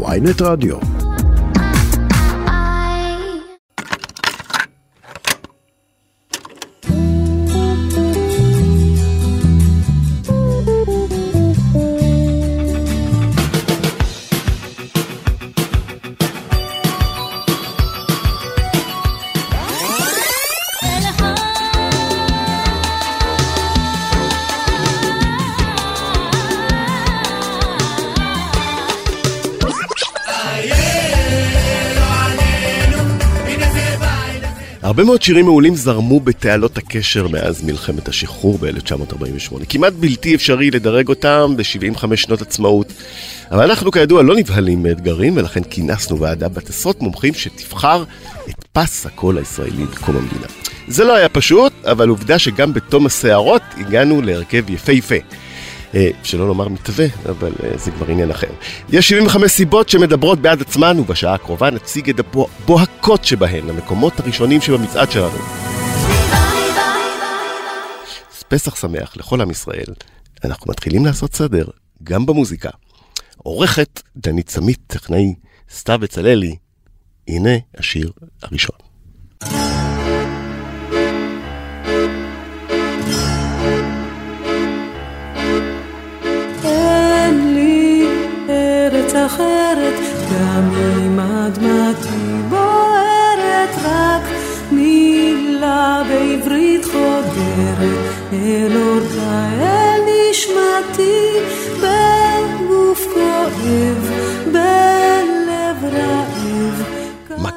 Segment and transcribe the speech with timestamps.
[0.00, 0.76] ויינט רדיו.
[34.92, 39.64] הרבה מאוד שירים מעולים זרמו בתעלות הקשר מאז מלחמת השחרור ב-1948.
[39.68, 42.92] כמעט בלתי אפשרי לדרג אותם ב-75 שנות עצמאות.
[43.50, 48.04] אבל אנחנו כידוע לא נבהלים מאתגרים, ולכן כינסנו ועדה בת עשרות מומחים שתבחר
[48.48, 50.46] את פס הקול הישראלי בקום המדינה.
[50.88, 55.16] זה לא היה פשוט, אבל עובדה שגם בתום הסערות הגענו להרכב יפהפה.
[55.94, 58.50] אה, שלא לומר מתווה, אבל אה, זה כבר עניין אחר.
[58.88, 65.10] יש 75 סיבות שמדברות בעד עצמן, ובשעה הקרובה נציג את הבוהקות שבהן, המקומות הראשונים שבמצעד
[65.10, 65.38] שלנו.
[68.48, 69.94] פסח שמח לכל עם ישראל.
[70.44, 71.64] אנחנו מתחילים לעשות סדר,
[72.02, 72.70] גם במוזיקה.
[73.36, 75.34] עורכת דנית סמית, טכנאי
[75.70, 76.56] סתיו בצללי.
[77.28, 78.91] הנה השיר הראשון.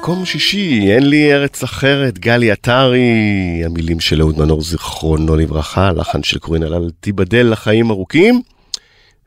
[0.06, 6.22] מקום שישי, אין לי ארץ אחרת, גלי עטרי, המילים של אהוד מנור זיכרונו לברכה, לחן
[6.22, 8.42] של קורין הלל, תיבדל לחיים ארוכים.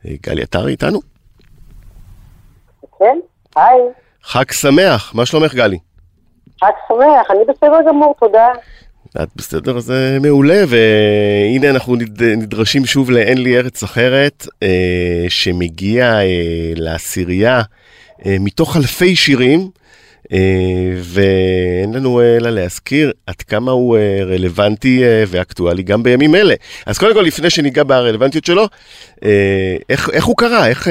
[0.05, 0.99] גלי עטרי איתנו?
[2.99, 3.17] כן,
[3.55, 3.79] היי.
[4.23, 5.79] חג שמח, מה שלומך גלי?
[6.59, 8.47] חג שמח, אני בסדר גמור, תודה.
[9.23, 11.95] את בסדר, זה מעולה, והנה אנחנו
[12.37, 17.61] נדרשים שוב ל"אין לי ארץ אחרת", אה, שמגיע אה, לעשירייה
[18.25, 19.67] אה, מתוך אלפי שירים, אה,
[20.95, 26.55] ואין לנו אלא להזכיר עד כמה הוא אה, רלוונטי אה, ואקטואלי גם בימים אלה.
[26.85, 28.63] אז קודם כל, לפני שניגע ברלוונטיות שלו,
[29.89, 30.67] איך, איך הוא קרה?
[30.67, 30.87] איך,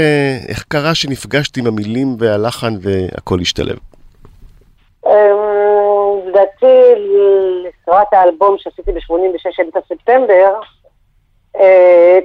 [0.48, 3.78] איך קרה שנפגשת עם המילים והלחן והכל השתלב?
[5.06, 5.12] אמ,
[6.28, 6.94] לדעתי,
[7.64, 10.54] לסדרת האלבום שעשיתי ב-86 אמצע ספטמבר,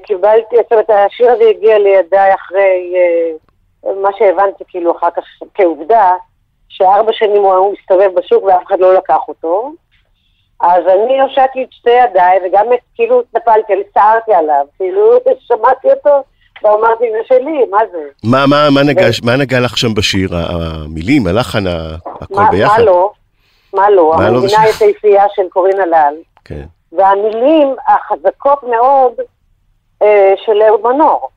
[0.03, 2.93] קיבלתי, זאת אומרת, השיר הזה הגיע לידיי אחרי
[4.01, 6.11] מה שהבנתי כאילו אחר כך כעובדה,
[6.73, 9.73] שארבע שנים הוא מסתובב בשוק ואף אחד לא לקח אותו.
[10.61, 15.11] אז אני הושעתי את שתי ידיי, וגם כאילו התנפלתי, צערתי עליו, כאילו
[15.47, 16.23] שמעתי אותו,
[16.63, 17.99] ואמרתי, זה שלי, מה זה?
[18.23, 19.25] מה, מה, מה, נגע, ו...
[19.25, 20.29] מה נגע לך שם בשיר?
[20.35, 21.67] המילים, הלחן,
[22.05, 22.79] הכל מה, ביחד?
[22.79, 23.11] מה לא?
[23.73, 24.13] מה לא?
[24.17, 26.15] מה לא המדינה היפהפייה של קורין הלל.
[26.45, 26.65] כן.
[26.91, 29.13] והמילים החזקות מאוד
[30.01, 31.29] אה, של אהוד מנור.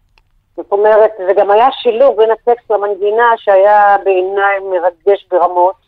[0.56, 5.86] זאת אומרת, זה גם היה שילוב בין הטקסט למנגינה שהיה בעיניי מרגש ברמות.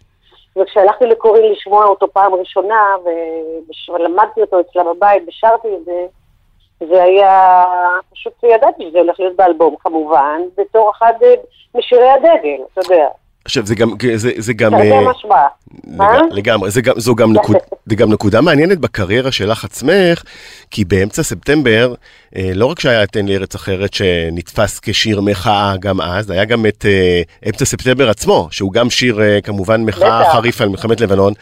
[0.57, 2.95] וכשהלכתי לקורין לשמוע אותו פעם ראשונה,
[3.89, 6.07] ולמדתי אותו אצלה בבית ושרתי את זה,
[6.89, 7.65] זה היה,
[8.13, 11.13] פשוט ידעתי שזה הולך להיות באלבום כמובן, בתור אחד
[11.75, 13.09] משירי הדגל, אתה יודע.
[13.45, 14.71] עכשיו, זה גם, זה, זה גם...
[14.71, 15.45] תרתי אה, משמע.
[15.87, 17.57] לג, לגמרי, זה גם, זו גם, נקוד,
[17.91, 20.23] זה גם נקודה מעניינת בקריירה שלך עצמך,
[20.71, 21.95] כי באמצע ספטמבר,
[22.37, 26.45] אה, לא רק שהיה את תן לי ארץ אחרת שנתפס כשיר מחאה גם אז, היה
[26.45, 31.33] גם את אה, אמצע ספטמבר עצמו, שהוא גם שיר כמובן מחאה חריף על מלחמת לבנון.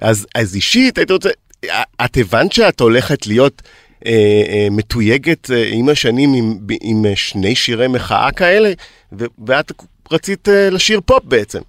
[0.00, 1.30] אז, אז אישית, הייתי רוצה,
[2.04, 3.62] את הבנת שאת הולכת להיות...
[4.06, 8.72] אה, אה, מתויגת אה, עם השנים עם, עם שני שירי מחאה כאלה,
[9.46, 9.72] ואת
[10.12, 11.60] רצית אה, לשיר פופ בעצם.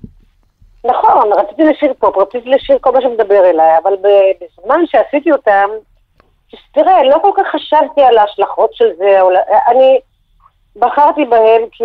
[0.87, 3.95] נכון, רציתי לשיר פופ, רציתי לשיר כל מה שמדבר אליי, אבל
[4.41, 5.69] בזמן שעשיתי אותם,
[6.73, 9.19] תראה, לא כל כך חשבתי על ההשלכות של זה,
[9.67, 9.99] אני
[10.75, 11.83] בחרתי בהם כי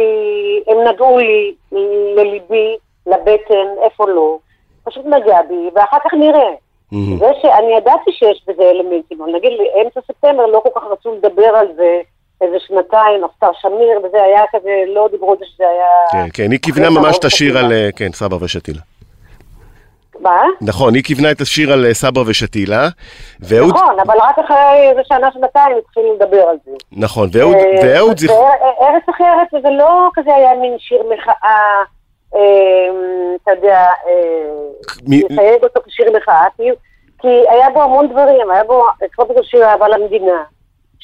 [0.66, 1.54] הם נגעו לי,
[2.16, 2.76] לליבי,
[3.06, 4.38] לבטן, איפה לא,
[4.84, 6.52] פשוט נגע בי, ואחר כך נראה.
[6.92, 7.18] Mm-hmm.
[7.18, 9.52] זה שאני ידעתי שיש בזה אלמנטים, נגיד
[9.82, 12.00] אמצע ספטמבר לא כל כך רצו לדבר על זה,
[12.40, 15.86] איזה שנתיים, אסתר שמיר, וזה היה כזה, לא דיברו על זה שזה היה...
[16.12, 18.80] כן, כן, היא כיוונה ממש את השיר על, אה, כן, סבא ושתילה.
[20.22, 20.42] מה?
[20.60, 22.88] נכון, היא כיוונה את השיר על אה, סבא ושתילה,
[23.40, 23.74] ואהוד...
[23.74, 26.70] נכון, אבל רק אחרי איזה שנה, שנתיים התחילו לדבר על זה.
[26.92, 28.34] נכון, ואהוד, אה, ואהוד זכר...
[28.80, 31.82] ארץ אחרת, זה לא כזה היה מין שיר מחאה,
[33.42, 33.86] אתה יודע,
[35.06, 36.46] לסייג אותו כשיר מחאה,
[37.18, 38.84] כי היה בו המון דברים, היה בו,
[39.14, 40.42] קודם כל שיר אהבה למדינה.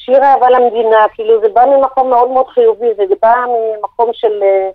[0.09, 4.69] שיר אהבה למדינה, כאילו זה בא ממקום מאוד מאוד חיובי, זה בא ממקום של אה,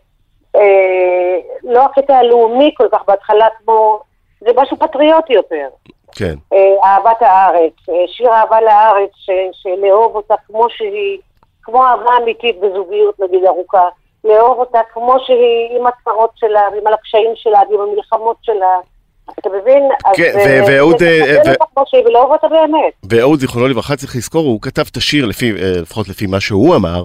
[0.57, 4.01] אה, לא הקטע הלאומי כל כך בהתחלה כמו,
[4.45, 5.69] זה משהו פטריוטי יותר.
[6.17, 6.35] כן.
[6.53, 9.31] אה, אהבת הארץ, אה, שיר אהבה לארץ, ש-
[9.63, 11.19] שלאהוב אותה כמו שהיא,
[11.63, 13.89] כמו אהבה אמיתית בזוגיות נגיד ארוכה,
[14.25, 18.77] לאהוב אותה כמו שהיא, עם הצרות שלה, ועם הקשיים שלה, ועם המלחמות שלה.
[19.39, 19.83] אתה מבין?
[20.15, 21.53] כן, אה, ואהוד, אה.
[23.11, 27.03] ואהוד, זיכרונו לברכה, צריך לזכור, הוא כתב את השיר, אה, לפחות לפי מה שהוא אמר,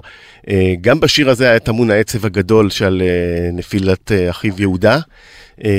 [0.48, 4.98] אה, גם בשיר הזה היה טמון העצב הגדול של אה, נפילת אחיו יהודה.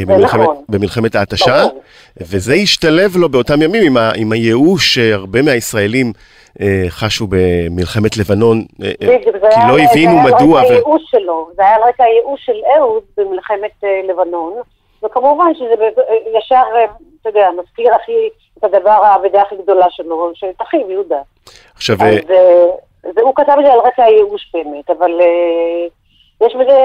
[0.08, 0.56] במלחמת, נכון.
[0.70, 1.82] במלחמת ההתשה, ברור.
[2.22, 6.14] וזה השתלב לו באותם ימים עם, ה, עם הייאוש שהרבה מהישראלים
[6.62, 9.30] אה, חשו במלחמת לבנון, אה, כי
[9.68, 10.60] לא הבינו זה היה מדוע.
[10.60, 10.74] על רקע.
[10.74, 14.54] הייאוש שלו, זה היה על רקע הייאוש של אהוד במלחמת לבנון,
[15.03, 15.89] וכמובן שזה
[16.38, 16.86] ישר, אה,
[17.21, 21.19] אתה יודע, מזכיר הכי, את הדבר, האבדה הכי גדולה שלו, של אחיו יהודה.
[21.75, 22.65] עכשיו, אז אה, אה,
[23.15, 25.12] זה, הוא כתב את זה על רקע הייאוש באמת, אבל
[26.42, 26.80] יש בזה,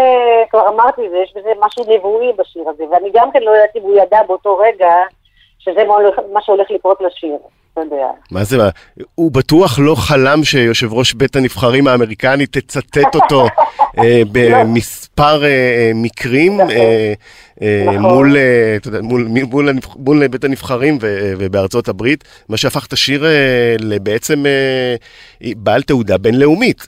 [0.51, 3.77] כבר אמרתי את זה, יש בזה משהו נבואי בשיר הזה, ואני גם כן לא יודעת
[3.77, 4.95] אם הוא ידע באותו רגע
[5.59, 7.37] שזה מה, הולך- מה שהולך לקרות לשיר.
[8.31, 8.69] מה זה, מה?
[9.15, 13.47] הוא בטוח לא חלם שיושב ראש בית הנבחרים האמריקני תצטט אותו
[13.99, 15.43] אה, במספר
[15.95, 16.61] מקרים
[17.61, 17.69] נכון.
[17.69, 18.15] אה, נכון.
[18.15, 20.99] מול, אה, מול, מול, הנבח- מול בית הנבחרים
[21.39, 23.31] ובארצות הברית, מה שהפך את השיר אה,
[23.79, 24.45] לבעצם
[25.57, 26.87] בעל תעודה בינלאומית.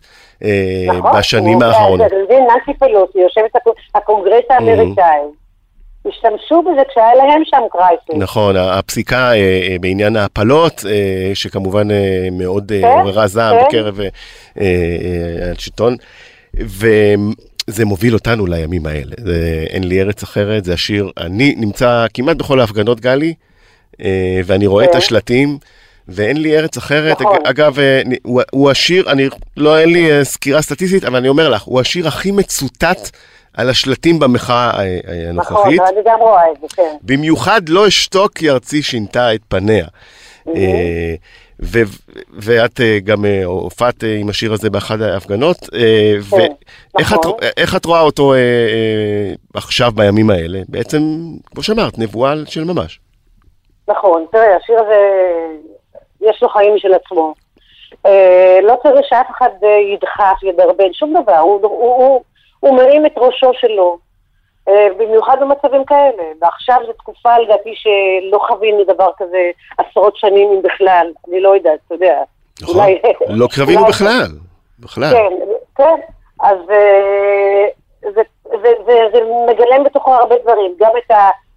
[0.86, 2.06] נכון, בשנים האחרונות.
[2.06, 5.20] אתה מבין, ננסי פלוסי, יושבת ראש הקו- הקונגרס האמריקאי,
[6.08, 8.22] השתמשו בזה כשהיה להם שם crisis.
[8.22, 9.30] נכון, הפסיקה
[9.80, 10.84] בעניין ההפלות,
[11.34, 11.88] שכמובן
[12.32, 13.64] מאוד כן, עוררה זעם כן.
[13.68, 14.00] בקרב
[15.52, 15.96] השלטון,
[17.68, 19.14] וזה מוביל אותנו לימים האלה.
[19.24, 23.34] זה, אין לי ארץ אחרת, זה השיר, אני נמצא כמעט בכל ההפגנות, גלי,
[24.00, 24.98] אה, ואני רואה את כן.
[24.98, 25.58] השלטים.
[26.10, 27.36] ואין לי ארץ אחרת, נכון.
[27.44, 31.48] אגב, אה, הוא, הוא השיר, אני, לא, אין לי אה, סקירה סטטיסטית, אבל אני אומר
[31.48, 33.10] לך, הוא השיר הכי מצוטט
[33.54, 35.80] על השלטים במחאה אה, אה, נכון, הנוכחית.
[35.80, 36.96] אני גם רואה את זה, כן.
[37.02, 39.86] במיוחד לא אשתוק כי ארצי שינתה את פניה.
[40.48, 41.14] אה,
[41.62, 41.82] ו-
[42.32, 47.32] ואת אה, גם אה, הופעת אה, עם השיר הזה באחת ההפגנות, אה, ואיך את, נכון.
[47.56, 48.34] איך את רואה אותו
[49.54, 50.58] עכשיו בימים האלה?
[50.68, 50.98] בעצם,
[51.46, 53.00] כמו שאמרת, נבואה של ממש.
[53.88, 55.00] נכון, תראה, השיר הזה,
[56.20, 57.34] יש לו חיים משל עצמו.
[58.62, 59.50] לא צריך שאף אחד
[59.94, 61.38] ידחף, ידרבן, שום דבר.
[61.38, 62.22] הוא, הוא, הוא,
[62.60, 63.98] הוא מרים את ראשו שלו,
[64.98, 66.22] במיוחד במצבים כאלה.
[66.40, 71.12] ועכשיו זו תקופה, לדעתי, שלא חווינו דבר כזה עשרות שנים, אם בכלל.
[71.28, 72.22] אני לא יודעת, אתה יודע.
[72.62, 72.76] נכון?
[72.76, 72.98] אולי-
[73.28, 73.48] לא
[73.78, 74.26] אולי- בכלל,
[74.80, 75.10] בכלל.
[75.12, 75.32] כן,
[75.76, 76.00] כן.
[76.42, 77.66] אז אה,
[78.02, 78.22] זה,
[78.62, 81.12] זה, זה, זה מגלם בתוכו הרבה דברים, גם את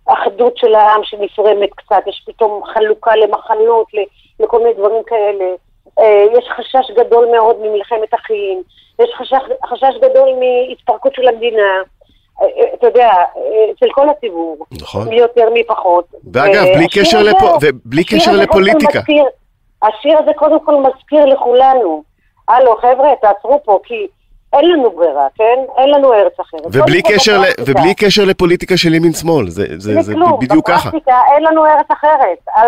[0.08, 3.88] האחדות של העם שנפרמת קצת, יש פתאום חלוקה למחנות,
[4.40, 5.46] לכל מיני דברים כאלה.
[6.00, 8.64] אה, יש חשש גדול מאוד ממלחמת אחים,
[9.00, 9.34] יש חשש,
[9.66, 11.82] חשש גדול מהתפרקות של המדינה.
[12.42, 13.22] אה, אה, אתה יודע, אה,
[13.78, 15.08] אצל כל הציבור, נכון.
[15.10, 16.06] מי יותר מי פחות.
[16.34, 19.00] ואגב, בלי והשיר קשר לפו- ובלי קשר לפוליטיקה.
[19.00, 19.26] מזכיר-
[19.84, 22.04] השיר הזה קודם כל מזכיר לכולנו,
[22.48, 24.08] הלו חבר'ה, תעצרו פה, כי
[24.54, 25.60] אין לנו ברירה, כן?
[25.78, 26.62] אין לנו ארץ אחרת.
[26.66, 27.46] ובלי קשר, ל-.
[27.66, 30.90] ובלי קשר לפוליטיקה של ימין-שמאל, זה, זה, בלי זה כלום, בדיוק ככה.
[30.90, 32.38] בפרקטיקה אין לנו ארץ אחרת.
[32.58, 32.68] אל,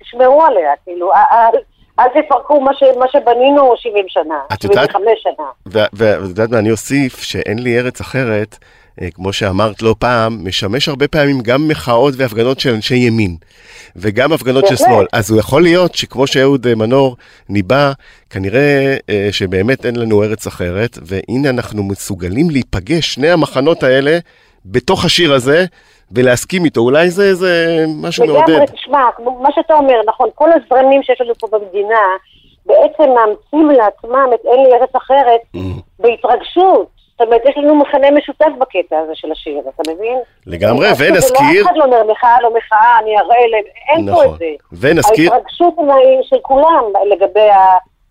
[0.00, 1.58] תשמרו עליה, כאילו, אל,
[2.00, 5.46] אל תפרקו מה, ש, מה שבנינו 70 שנה, את יודעת- 75 שנה.
[5.92, 8.66] ואת יודעת מה, אני אוסיף שאין לי ארץ אחרת, אה,
[9.14, 13.36] כמו שאמרת לא פעם, משמש הרבה פעמים גם מחאות והפגנות של אנשי ימין,
[13.96, 14.76] וגם הפגנות של.
[14.76, 15.06] שמאל.
[15.12, 17.16] אז הוא יכול להיות שכמו שאהוד אה, מנור
[17.48, 17.92] ניבא,
[18.30, 24.18] כנראה אה, שבאמת אין לנו ארץ אחרת, והנה אנחנו מסוגלים להיפגש, שני המחנות האלה,
[24.66, 25.64] בתוך השיר הזה,
[26.12, 26.80] ולהסכים איתו.
[26.80, 28.48] אולי זה, זה משהו מעודד.
[28.48, 28.98] לגמרי, תשמע,
[29.42, 32.04] מה שאתה אומר, נכון, כל הזרמים שיש לנו פה במדינה,
[32.66, 35.58] בעצם מאמצים לעצמם את אין לי ארץ אחרת Mm.
[35.98, 37.01] בהתרגשות.
[37.12, 40.18] זאת אומרת, יש לנו מכנה משותף בקטע הזה של השיר, אתה מבין?
[40.46, 44.06] לגמרי, אז זה לא ונזכיר- אחד לא אומר מחאה, לא מחאה, אני אראה להם, אין
[44.06, 44.34] פה נכון.
[44.34, 44.46] את זה.
[44.72, 45.74] ונזכיר- ההתרגשות
[46.22, 47.48] של כולם לגבי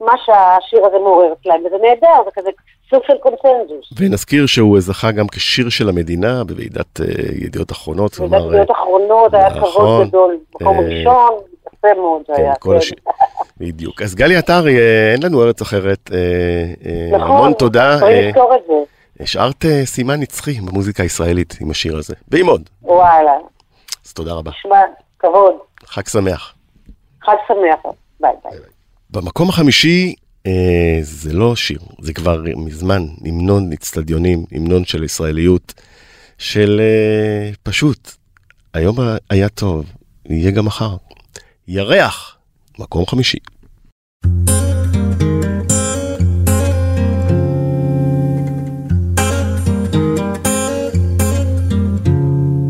[0.02, 2.50] מה שהשיר הזה מעורר אצלם, וזה נהדר, זה כזה
[2.90, 3.94] סוג של קונצנזוס.
[4.00, 7.06] ונזכיר שהוא זכה גם כשיר של המדינה בוועידת אה,
[7.46, 8.20] ידיעות אחרונות.
[8.20, 11.34] ועידת כלומר, ידיעות אחרונות היה נכון, כבוד גדול, מקום אה, ראשון,
[11.74, 12.54] יפה מאוד זה כן, היה.
[13.62, 14.02] בדיוק.
[14.02, 16.12] אז גלי עטרי, אה, אין לנו ארץ אחרת.
[16.14, 16.18] אה,
[16.86, 17.98] אה, נכון, המון תודה.
[18.00, 19.24] צריך אה, לזכור את זה.
[19.24, 22.14] השארת סימן נצחי במוזיקה הישראלית עם השיר הזה.
[22.28, 22.70] ועם עוד.
[22.82, 23.32] וואלה,
[24.06, 24.52] אז תודה רבה.
[24.62, 24.82] שמע,
[25.20, 25.54] כבוד,
[25.86, 26.54] חג שמח.
[27.24, 28.60] חג שמח, ביי ביי.
[29.10, 30.16] במקום החמישי,
[30.48, 35.74] אה, זה לא שיר, זה כבר מזמן המנון אצטדיונים, המנון של ישראליות,
[36.38, 38.12] של אה, פשוט,
[38.74, 38.96] היום
[39.30, 39.86] היה טוב,
[40.26, 40.96] יהיה גם מחר.
[41.68, 42.38] ירח,
[42.80, 43.38] מקום חמישי.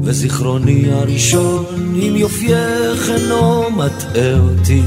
[0.04, 1.66] וזיכרוני הראשון
[1.96, 4.82] עם יופייך אינו מטעה אותי.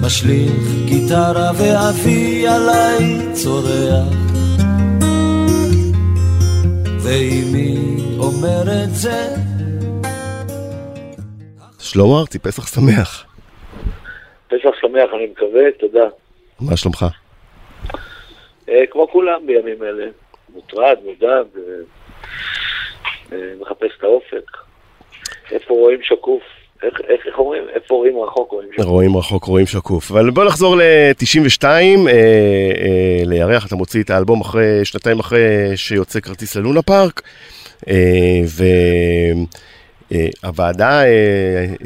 [0.00, 4.14] משליך גיטרה ואבי עליי צורח
[7.00, 9.34] ואמי אומרת זה
[11.86, 13.26] שלמה ארצי, פסח שמח.
[14.48, 16.06] פסח שמח, אני מקווה, תודה.
[16.60, 17.06] מה שלומך?
[18.68, 20.06] אה, כמו כולם בימים אלה,
[20.54, 21.62] מוטרד, מודאג, אה,
[23.32, 24.50] אה, מחפש את האופק.
[25.50, 26.42] איפה רואים שקוף?
[26.82, 27.64] איך, איך, איך אומרים?
[27.74, 28.86] איפה רואים רחוק רואים שקוף?
[28.86, 30.10] רואים רחוק, רואים שקוף.
[30.10, 31.70] אבל בוא נחזור ל-92, אה,
[32.08, 37.22] אה, לירח, אתה מוציא את האלבום אחרי, שנתיים אחרי שיוצא כרטיס ללונה פארק,
[37.88, 37.94] אה,
[38.46, 39.75] והוועדה
[40.12, 40.26] אה,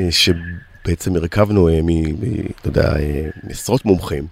[0.00, 1.88] אה, שבעצם הרכבנו, אה, מ,
[2.60, 4.24] אתה יודע, אה, מעשרות מומחים,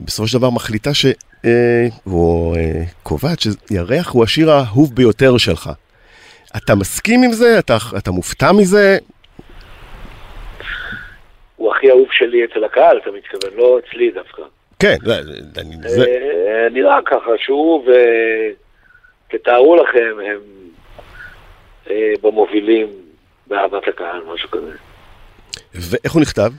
[0.00, 1.06] בסופו של דבר מחליטה ש...
[1.44, 5.70] אה, או אה, קובעת שירח הוא השיר האהוב ביותר שלך.
[6.56, 7.58] אתה מסכים עם זה?
[7.58, 8.98] אתה, אתה מופתע מזה?
[11.56, 14.42] הוא הכי אהוב שלי אצל הקהל, אתה מתכוון, לא אצלי דווקא.
[14.78, 15.18] כן, זה,
[15.60, 16.04] אני, זה...
[16.04, 17.84] אה, נראה ככה שהוא
[19.28, 20.40] ותתארו לכם, הם
[21.90, 22.88] אה, במובילים
[23.50, 24.72] באהבת הקהל, משהו כזה.
[25.74, 26.50] ואיך הוא נכתב?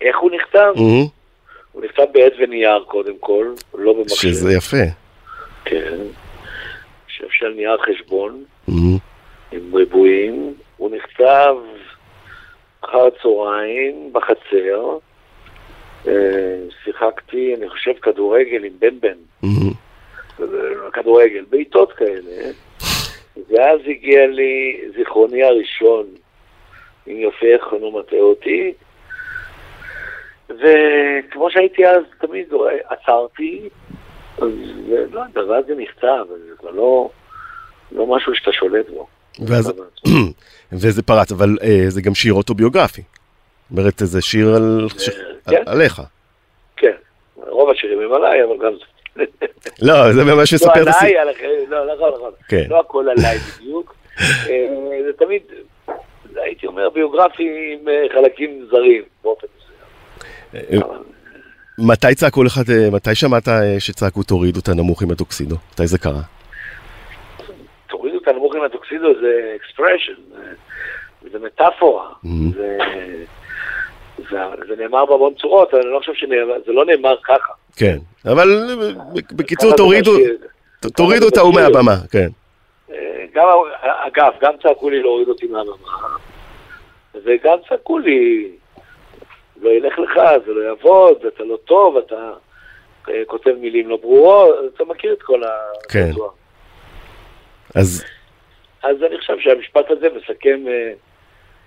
[0.00, 0.72] איך הוא נכתב?
[0.76, 1.08] Mm-hmm.
[1.72, 4.16] הוא נכתב בעט ונייר קודם כל, לא במחשב.
[4.16, 4.76] שזה יפה.
[5.64, 5.98] כן.
[7.08, 8.72] שאפשר נייר חשבון, Mm-hmm.
[9.52, 10.54] עם ריבועים.
[10.76, 11.54] הוא נכתב
[12.80, 14.98] אחר הצהריים בחצר.
[16.08, 16.12] אה,
[16.84, 19.16] שיחקתי, אני חושב, כדורגל עם בן בן.
[19.44, 20.44] Mm-hmm.
[20.92, 22.52] כדורגל, בעיטות כאלה.
[23.50, 26.06] ואז הגיע לי זיכרוני הראשון
[27.06, 28.72] עם יפה חנו מטעה אותי.
[30.48, 32.48] וכמו שהייתי אז, תמיד
[32.88, 33.68] עצרתי,
[34.38, 34.48] אז
[34.88, 37.10] לא יודע, ואז זה נכתב, זה כבר לא,
[37.92, 39.06] לא משהו שאתה שולט בו.
[39.46, 39.72] ואז,
[40.72, 43.02] וזה פרץ, אבל אה, זה גם שיר אוטוביוגרפי.
[43.02, 45.08] זאת אומרת, זה שיר על, ש...
[45.10, 45.56] כן.
[45.56, 46.02] על, עליך.
[46.76, 46.96] כן,
[47.36, 48.84] רוב השירים הם עליי, אבל גם זה.
[49.82, 50.98] לא, זה ממש מספר את לא הסיפור.
[51.08, 52.32] עליי, על אחרים, לא, נכון, נכון.
[52.68, 53.94] לא הכל עליי בדיוק.
[54.20, 54.66] אה,
[55.06, 55.42] זה תמיד,
[56.36, 57.42] הייתי אומר, ביוגרפי
[57.80, 60.82] עם אה, חלקים זרים, באופן מסוים.
[60.82, 60.96] אבל-
[61.78, 65.56] מתי צעקו לך, אה, מתי שמעת אה, שצעקו תורידו את הנמוך עם הטוקסידו?
[65.72, 66.20] מתי זה קרה?
[67.88, 70.12] תורידו את הנמוך עם הטוקסידו, זה אקספרשן,
[71.32, 72.08] זה מטאפורה.
[72.54, 72.78] זה,
[74.30, 77.52] זה, נאמר בהמון צורות, אבל אני לא חושב שזה לא נאמר ככה.
[77.76, 77.96] כן,
[78.26, 78.48] אבל
[79.32, 80.12] בקיצור תורידו,
[80.96, 81.54] תורידו את ההוא.
[81.54, 82.28] מהבמה, כן.
[82.92, 83.48] אה, גם,
[83.82, 86.16] אגב, גם צעקו לי להוריד אותי מהבמה,
[87.24, 88.48] וגם צעקו לי,
[89.62, 92.32] לא ילך לך, זה לא יעבוד, אתה לא טוב, אתה
[93.08, 95.40] אה, כותב מילים לא ברורות, אתה מכיר את כל
[95.88, 96.10] כן.
[97.74, 98.04] אז
[98.82, 100.92] אז אני חושב שהמשפט הזה מסכם אה,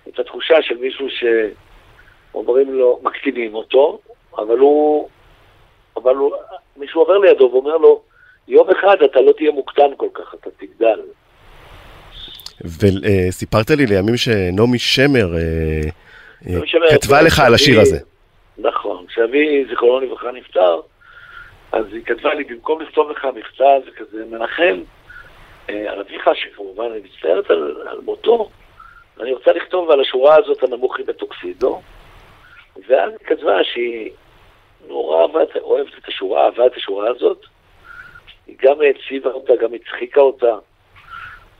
[0.08, 1.06] את התחושה של מישהו
[2.34, 3.98] שאומרים לו, מקטינים אותו,
[4.38, 5.08] אבל הוא,
[5.96, 6.32] אבל הוא,
[6.76, 8.02] מישהו עובר לידו ואומר לו,
[8.48, 11.00] יום אחד אתה לא תהיה מוקטן כל כך, אתה תגדל.
[12.64, 17.98] וסיפרת לי לימים שנעמי שמר אה, אה, נעמי שמר, כתבה לך על השיר הזה.
[18.58, 20.80] נכון, כשאבי, זיכרונו לברכה, נפטר,
[21.72, 24.80] אז היא כתבה לי, במקום לכתוב לך מכתב כזה מנחם,
[25.70, 28.50] אה, על אביך, שכמובן אני מצטערת על, על מותו,
[29.20, 31.80] אני רוצה לכתוב על השורה הזאת הנמוך היא בטוקסידו,
[32.88, 34.10] ואז היא כתבה שהיא
[34.88, 37.40] נורא אהבת, אוהבת את השורה, אהבה את השורה הזאת,
[38.46, 40.54] היא גם העציבה אותה, גם הצחיקה אותה,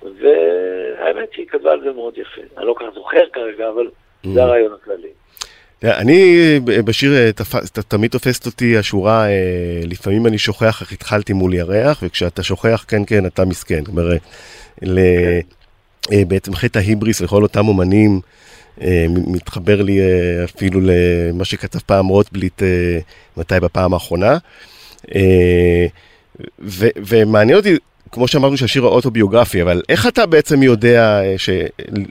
[0.03, 2.41] והאמת שהיא כתבה על זה מאוד יפה.
[2.59, 3.91] אני לא כל כך זוכר כרגע, אבל
[4.35, 5.09] זה הרעיון הכללי.
[5.79, 7.31] תראה, אני ב- בשיר אה,
[7.89, 13.05] תמיד תופסת אותי השורה, אה, לפעמים אני שוכח איך התחלתי מול ירח, וכשאתה שוכח, כן,
[13.07, 13.81] כן, אתה מסכן.
[13.85, 14.21] זאת אומרת,
[16.13, 18.21] אה, בעצם חטא ההיבריס לכל אותם אומנים, אה,
[19.27, 22.99] מתחבר לי אה, אפילו למה שכתב פעם רוטבליט, אה,
[23.37, 24.37] מתי בפעם האחרונה.
[25.15, 25.87] אה,
[26.61, 27.77] ו- ומעניין אותי,
[28.13, 31.51] כמו שאמרנו שהשיר האוטוביוגרפי, אבל איך אתה בעצם יודע אה, ש-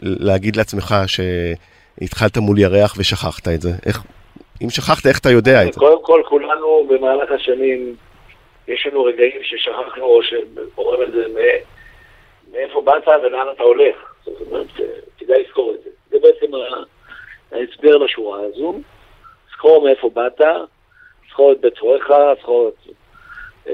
[0.02, 3.70] להגיד לעצמך שהתחלת מול ירח ושכחת את זה?
[3.86, 4.04] איך,
[4.64, 5.80] אם שכחת, איך אתה יודע את זה?
[5.80, 7.96] קודם כל, כולנו במהלך השנים,
[8.68, 11.24] יש לנו רגעים ששכחנו, או שאומרים את זה,
[12.54, 13.96] מאיפה באת ולאן אתה הולך.
[14.26, 14.86] זאת אומרת, אה,
[15.18, 15.90] כדאי לזכור את זה.
[16.14, 16.54] זה בעצם
[17.52, 18.80] ההסבר לשורה הזו.
[19.52, 20.42] זכור מאיפה באת,
[21.30, 22.08] זכור את בית הוריך,
[22.42, 22.72] זכור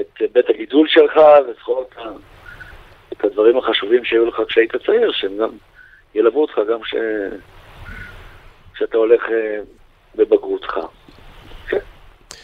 [0.00, 1.98] את בית הגידול שלך, וזכור את,
[3.12, 5.50] את הדברים החשובים שהיו לך כשהיית צעיר, שהם גם
[6.14, 6.94] ילוו אותך גם כש...
[8.74, 9.60] כשאתה הולך אה,
[10.14, 10.78] בבגרותך.
[11.68, 11.78] כן.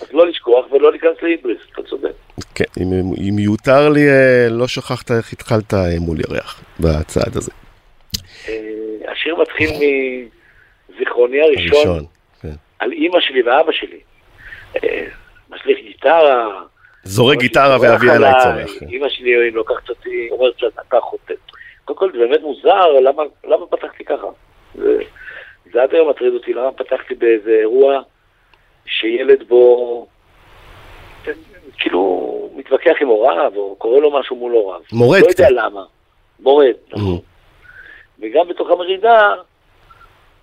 [0.00, 2.12] אז לא לשכוח ולא להיכנס להיבריס, אתה צודק.
[2.55, 7.53] כן, אם, אם יותר לי, אה, לא שכחת איך התחלת אה, מול ירח בצעד הזה.
[9.26, 9.71] השיר מתחיל
[10.88, 12.04] מזיכרוני הראשון, הראשון,
[12.42, 12.49] כן.
[12.78, 14.00] על אימא שלי ואבא שלי.
[14.85, 15.06] אה,
[15.50, 16.62] משליך גיטרה.
[17.04, 18.78] זורק גיטרה ואבי עליי צורח.
[18.80, 18.87] כן.
[18.88, 21.35] אימא שלי לוקחת אותי, אומרת שאתה חוטא.
[21.85, 24.26] קודם כל זה באמת מוזר, למה, למה פתחתי ככה?
[24.75, 24.99] זה,
[25.73, 28.00] זה עד היום מטריד אותי, למה פתחתי באיזה אירוע
[28.87, 30.06] שילד בו,
[31.78, 34.80] כאילו, מתווכח עם הוריו, או קורא לו משהו מול הוריו.
[34.92, 35.38] מורד לא קצת.
[35.40, 35.83] יודע למה.
[36.40, 37.16] מורד, נכון.
[37.16, 37.36] Mhm.
[39.05, 39.35] המרידה,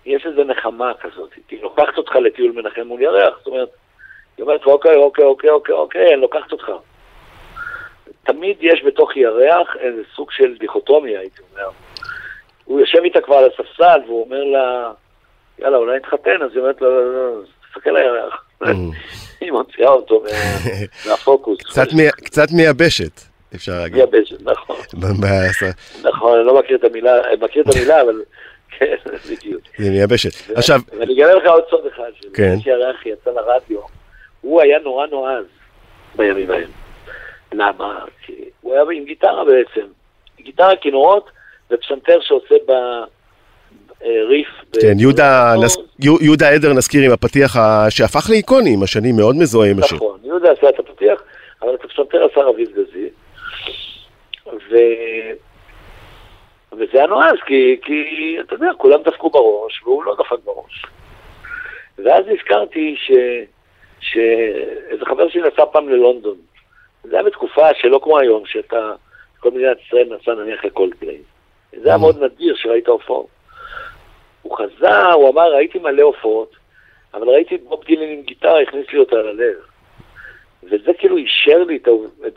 [0.06, 1.30] יש איזו נחמה כזאת.
[1.50, 3.68] היא לוקחת אותך לטיול מנחם מול ירח, זאת אומרת,
[4.36, 6.70] היא אומרת, אוקיי, אוקיי, אוקיי, אוקיי, אוקיי, אני לוקחת אותך.
[8.24, 11.68] תמיד יש בתוך ירח איזה סוג של דיכוטומיה, הייתי אומר.
[12.64, 14.92] הוא יושב איתה כבר על הספסל, והוא אומר לה,
[15.58, 18.44] יאללה, אולי נתחתן, אז היא אומרת לו, "לא, לא, תסתכל על הירח.
[18.62, 18.66] Mhm.
[19.40, 20.28] היא מוציאה אותו מה-
[21.10, 21.58] מהפוקוס.
[22.24, 23.20] קצת מייבשת,
[23.54, 23.96] אפשר להגיד.
[24.10, 24.76] מייבשת, נכון.
[24.94, 28.22] ב- ב- נכון, אני לא מכיר את המילה, אני מכיר את המילה, אבל
[28.78, 28.94] כן,
[29.30, 29.60] בדיוק.
[29.78, 30.50] זה מייבשת.
[30.56, 32.56] עכשיו, ואני אגלה לך עוד סוד אחד, כן.
[32.60, 33.78] שירח יצא לרדיו,
[34.40, 35.44] הוא היה נורא נועז
[36.16, 36.68] בימים ההם.
[37.52, 37.98] למה?
[38.26, 39.86] כי הוא היה עם גיטרה בעצם.
[40.42, 41.30] גיטרה, כינורות
[41.70, 44.48] ופסנתר שעושה בריף.
[44.80, 49.36] כן, יהודה נס- יו- יהודה עדר נזכיר עם הפתיח ה- שהפך לאיקוני עם השנים, מאוד
[49.36, 49.96] מזוהה עם השיר.
[49.96, 51.22] נכון, יהודה עשה את הפתיח,
[51.62, 53.08] אבל את הפסנתר עשה רביב גזי.
[54.70, 54.76] ו...
[56.72, 60.82] וזה היה נועז, כי, כי אתה יודע, כולם דפקו בראש, והוא לא דפק בראש.
[61.98, 63.10] ואז נזכרתי ש...
[64.00, 66.36] שאיזה חבר שלי נסע פעם ללונדון.
[67.04, 68.92] זה היה בתקופה שלא כמו היום, שאתה,
[69.40, 71.18] כל מדינת ישראל נסע נניח לקולדפליי.
[71.72, 73.26] זה היה מאוד נדיר שראית הופעות.
[74.42, 76.56] הוא חזר, הוא אמר, ראיתי מלא הופעות,
[77.14, 79.56] אבל ראיתי את בוב דילן עם גיטרה, הכניס לי אותה ללב.
[80.66, 81.88] וזה כאילו אישר לי את,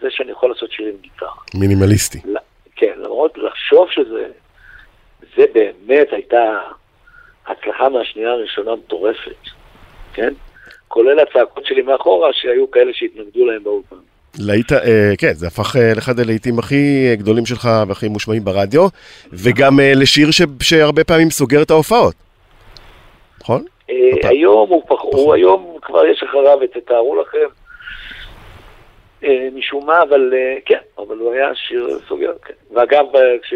[0.01, 1.29] זה שאני יכול לעשות שיר עם גיטרה.
[1.55, 2.19] מינימליסטי.
[2.25, 2.37] ל-
[2.75, 4.27] כן, למרות לחשוב שזה,
[5.37, 6.59] זה באמת הייתה
[7.47, 9.35] הצלחה מהשנייה הראשונה מטורפת,
[10.13, 10.33] כן?
[10.87, 13.95] כולל הצעקות שלי מאחורה, שהיו כאלה שהתנגדו להם באולפן.
[14.39, 18.87] להיט, אה, כן, זה הפך אה, לאחד הלהיטים הכי גדולים שלך והכי מושמעים ברדיו,
[19.33, 22.15] וגם אה, לשיר ש, שהרבה פעמים סוגר את ההופעות.
[23.41, 23.65] נכון?
[23.89, 24.29] אה.
[24.29, 27.66] היום הוא, פח, הוא היום כבר יש אחריו את תתארו לכם, אה,
[29.53, 32.53] משום מה, אבל אה, כן, אבל הוא היה שיר סוגר, כן.
[32.73, 33.53] ואגב, אה, כש,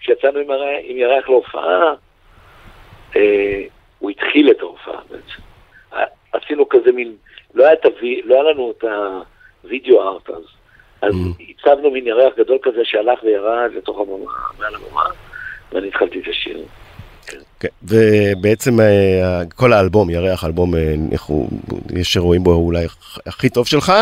[0.00, 0.62] כשיצאנו עם, הר...
[0.82, 1.94] עם ירח להופעה,
[3.16, 3.62] אה,
[3.98, 5.42] הוא התחיל את ההופעה בעצם.
[5.92, 7.16] אה, עשינו כזה מין,
[7.54, 8.84] לא היה, הווי, לא היה לנו את
[9.64, 10.44] הווידאו ארט אז.
[11.02, 11.42] אז Mm.
[11.50, 15.04] הצבנו מין ירח גדול כזה שהלך וירד לתוך המומה, מעל המומה,
[15.72, 16.58] ואני התחלתי את השיר.
[17.64, 17.68] כן.
[17.82, 20.94] ובעצם אה, כל האלבום, ירח, האלבום, אה,
[21.94, 22.86] יש שרואים בו אולי
[23.26, 23.92] הכי טוב שלך,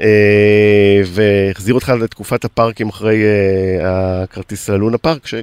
[0.00, 3.22] אה, והחזיר אותך לתקופת הפארקים אחרי
[3.82, 5.34] הכרטיס ללונה פארק, ש...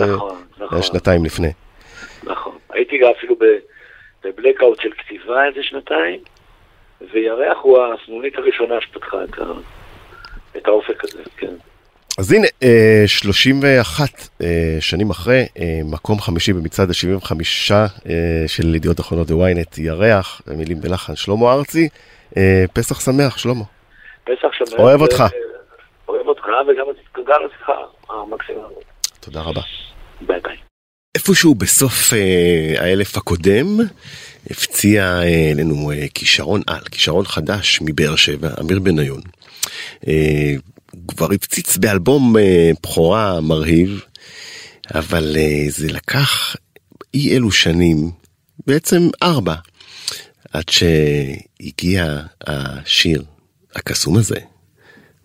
[0.00, 0.82] נכון, נכון.
[0.82, 1.52] שנתיים לפני.
[2.22, 2.54] נכון.
[2.70, 3.36] הייתי גם אפילו
[4.24, 6.20] בבלקאוט של כתיבה איזה שנתיים,
[7.12, 9.18] וירח הוא הסנונית הראשונה שפתחה.
[10.56, 11.54] את האופק הזה, כן.
[12.18, 14.08] אז הנה, אה, 31
[14.42, 17.32] אה, שנים אחרי, אה, מקום חמישי במצעד ה-75
[17.72, 21.88] אה, של ידיעות אחרונות וויינט, ירח, מילים ולחן, שלמה ארצי,
[22.36, 23.64] אה, פסח שמח, שלמה.
[24.24, 24.78] פסח שמח.
[24.78, 25.24] אוהב אותך.
[26.08, 26.86] אוהב אותך, וגם
[27.26, 27.70] גם אותך,
[28.10, 28.72] המקסימום.
[29.20, 29.60] תודה רבה.
[30.20, 30.56] ביי ביי.
[31.14, 33.66] איפשהו בסוף אה, האלף הקודם
[34.50, 39.20] הפציע אה, אלינו אה, כישרון על, כישרון חדש מבאר שבע, אמיר בניון.
[40.08, 40.54] אה,
[41.08, 44.00] כבר הפציץ באלבום אה, בכורה מרהיב,
[44.94, 46.56] אבל אה, זה לקח
[47.14, 48.10] אי אלו שנים,
[48.66, 49.54] בעצם ארבע,
[50.52, 53.24] עד שהגיע השיר
[53.74, 54.38] הקסום הזה,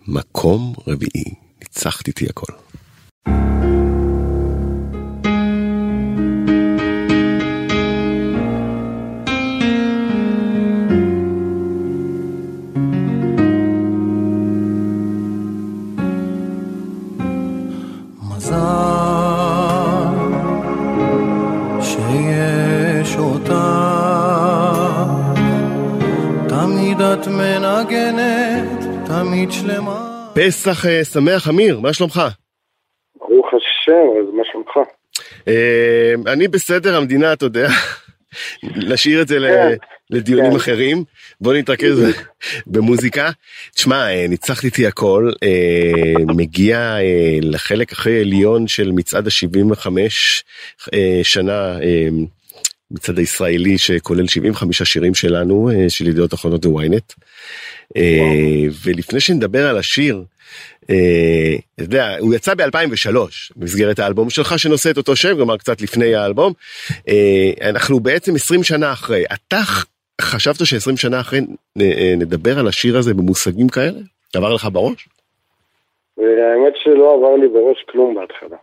[0.07, 2.60] מקום רביעי, ניצחת איתי הכל.
[27.37, 32.21] מנגנת, תמיד שלמה פסח אה, שמח, אמיר, מה שלומך?
[33.15, 34.89] ברוך השם, אז מה שלומך?
[35.47, 37.67] אה, אני בסדר, המדינה, אתה יודע,
[38.63, 39.75] נשאיר את זה ל- כן,
[40.09, 40.55] לדיונים כן.
[40.57, 41.03] אחרים,
[41.41, 42.03] בוא נתרכז
[42.67, 43.29] במוזיקה.
[43.75, 45.31] תשמע, אה, ניצחת איתי הכל,
[46.35, 46.97] מגיע
[47.41, 49.87] לחלק הכי עליון של מצעד ה-75
[51.23, 51.77] שנה
[52.91, 57.13] המצעד הישראלי שכולל 75 שירים שלנו, אה, של ידיעות אחרונות וויינט.
[57.97, 58.01] אה,
[58.85, 60.23] ולפני שנדבר על השיר,
[60.89, 63.17] אה, אתה יודע, הוא יצא ב-2003
[63.55, 66.53] במסגרת האלבום שלך שנושא את אותו שם, כלומר קצת לפני האלבום.
[67.61, 69.23] אנחנו בעצם 20 שנה אחרי.
[69.33, 69.59] אתה
[70.21, 71.41] חשבת ש-20 שנה אחרי
[72.17, 73.99] נדבר על השיר הזה במושגים כאלה?
[74.35, 75.07] עבר לך בראש?
[76.17, 78.57] והאמת שלא עבר לי בראש כלום בהתחלה.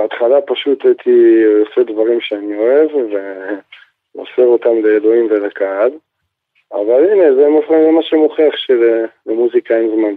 [0.00, 5.90] בהתחלה פשוט הייתי עושה דברים שאני אוהב ומוסר אותם לאלוהים ולקהל.
[6.72, 7.48] אבל הנה, זה
[7.92, 10.14] מה שמוכיח שלמוזיקה אין זמן.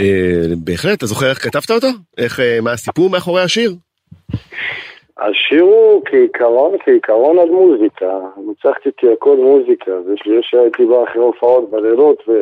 [0.00, 1.86] אה, בהחלט, אתה זוכר איך כתבת אותו?
[2.18, 3.70] איך, אה, מה הסיפור מאחורי השיר?
[5.18, 8.18] השיר הוא כעיקרון, כעיקרון על מוזיקה.
[8.46, 10.02] ניצחתי אותי הכל מוזיקה.
[10.02, 12.32] זה שיר שהייתי בא אחרי הופעות בלילות ו...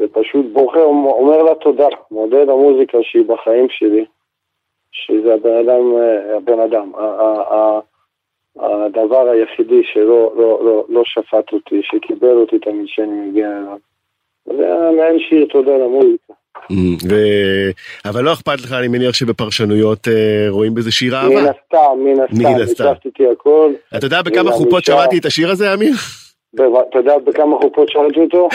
[0.00, 1.88] ופשוט בוחר, אומר לה תודה.
[2.10, 4.04] מודה למוזיקה שהיא בחיים שלי.
[4.92, 6.92] שזה הבן אדם, אה, הבן אדם,
[8.58, 13.78] הדבר היחידי שלא לא, לא, לא שפט אותי, שקיבל אותי תמיד כשאני מגיע אליו.
[14.46, 16.32] זה היה מעין שיר תודה למוזיקה.
[16.70, 16.96] מהמם.
[17.10, 17.14] ו...
[18.04, 21.50] אבל לא אכפת לך, אני מניח שבפרשנויות אה, רואים בזה שיר מן אהבה.
[21.50, 22.92] הסתם, מן הסתם, מן הסתם.
[23.04, 23.72] אותי הכל.
[23.96, 24.84] אתה יודע בכמה מן חופות.
[24.84, 25.94] שמעתי את השיר הזה, אמיר?
[26.54, 28.48] אתה יודע בכמה חופות שאלתי אותו?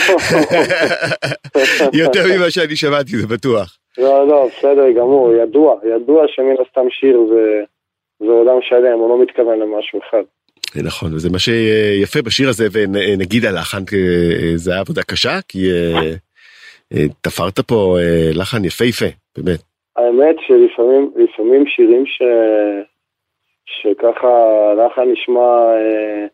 [2.03, 3.77] יותר ממה שאני שמעתי, זה בטוח.
[3.97, 7.63] לא, לא, בסדר גמור, ידוע, ידוע שמן הסתם שיר זה,
[8.19, 10.23] זה עולם שלם, הוא לא מתכוון למשהו אחד.
[10.73, 15.71] זה נכון, וזה מה שיפה בשיר הזה, ונגיד הלחן, אה, זה היה עבודה קשה, כי
[15.71, 16.11] אה,
[16.93, 19.05] אה, תפרת פה אה, לחן יפהפה,
[19.37, 19.59] באמת.
[19.95, 22.21] האמת שלפעמים לפעמים שירים ש...
[23.65, 26.25] שככה לחן נשמע אה,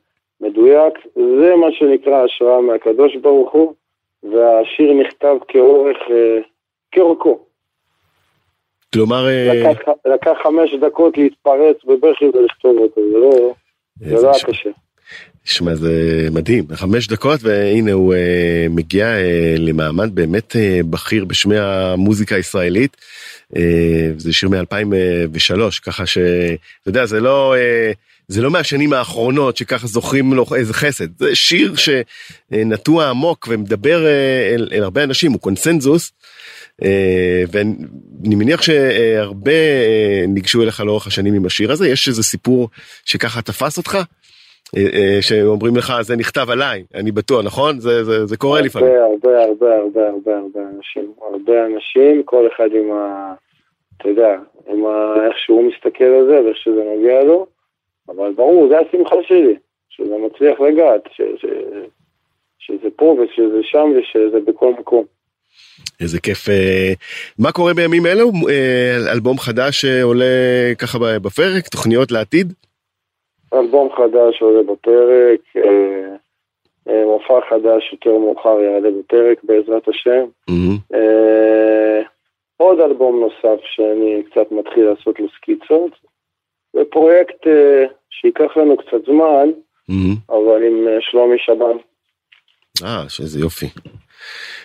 [0.41, 3.73] מדויק, זה מה שנקרא השראה מהקדוש ברוך הוא,
[4.23, 6.39] והשיר נכתב כאורך, אה,
[6.91, 7.46] כאורכו.
[8.97, 13.53] כלומר, אה, לקח, לקח חמש דקות להתפרץ בבכי ולכתוב אותו, זה לא,
[13.99, 14.43] זה איזה לא היה.
[14.43, 14.69] קשה.
[15.45, 21.57] שמע, זה מדהים, חמש דקות, והנה הוא אה, מגיע אה, למעמד באמת אה, בכיר בשמי
[21.59, 22.97] המוזיקה הישראלית.
[23.55, 27.91] אה, זה שיר מ-2003, ככה שאתה יודע, זה לא, אה,
[28.27, 34.55] זה לא מהשנים האחרונות שככה זוכרים לו איזה חסד, זה שיר שנטוע עמוק ומדבר אה,
[34.55, 36.11] אל, אל הרבה אנשים, הוא קונסנזוס.
[36.83, 42.69] אה, ואני מניח שהרבה אה, ניגשו אליך לאורך השנים עם השיר הזה, יש איזה סיפור
[43.05, 43.97] שככה תפס אותך?
[44.75, 47.79] אה, אה, שאומרים לך זה נכתב עליי, אני בטוח, נכון?
[47.79, 48.89] זה, זה, זה קורה לפעמים.
[48.89, 51.11] הרבה, הרבה, הרבה, הרבה, הרבה, הרבה אנשים.
[51.31, 53.33] הרבה אנשים, כל אחד עם ה...
[53.97, 54.35] אתה יודע,
[54.67, 55.15] עם ה...
[55.27, 57.45] איך שהוא מסתכל על זה ואיך שזה נוגע לו,
[58.09, 59.55] אבל ברור, זה השמחה שלי,
[59.89, 61.21] שזה מצליח לגעת, ש...
[61.37, 61.45] ש...
[62.59, 65.03] שזה פה ושזה שם ושזה בכל מקום.
[66.01, 66.49] איזה כיף.
[66.49, 66.93] אה,
[67.39, 68.31] מה קורה בימים אלו?
[69.11, 70.25] אלבום חדש שעולה
[70.77, 72.53] ככה בפרק, תוכניות לעתיד?
[73.53, 76.15] אלבום חדש עולה בפרק, אה,
[76.89, 80.25] אה, מופע חדש יותר מאוחר יעלה בפרק בעזרת השם.
[80.49, 80.77] מהמם.
[80.93, 82.01] אה,
[82.57, 85.91] עוד אלבום נוסף שאני קצת מתחיל לעשות לו סקיצות,
[86.75, 87.47] ופרויקט
[88.09, 89.49] שייקח לנו קצת זמן,
[89.89, 90.15] מהמם.
[90.29, 91.77] אבל עם שלומי שבן.
[92.83, 93.65] אה, שאיזה יופי.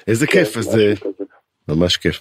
[0.08, 1.21] איזה כיף, אז משהו כזה.
[1.74, 2.20] ממש כיף.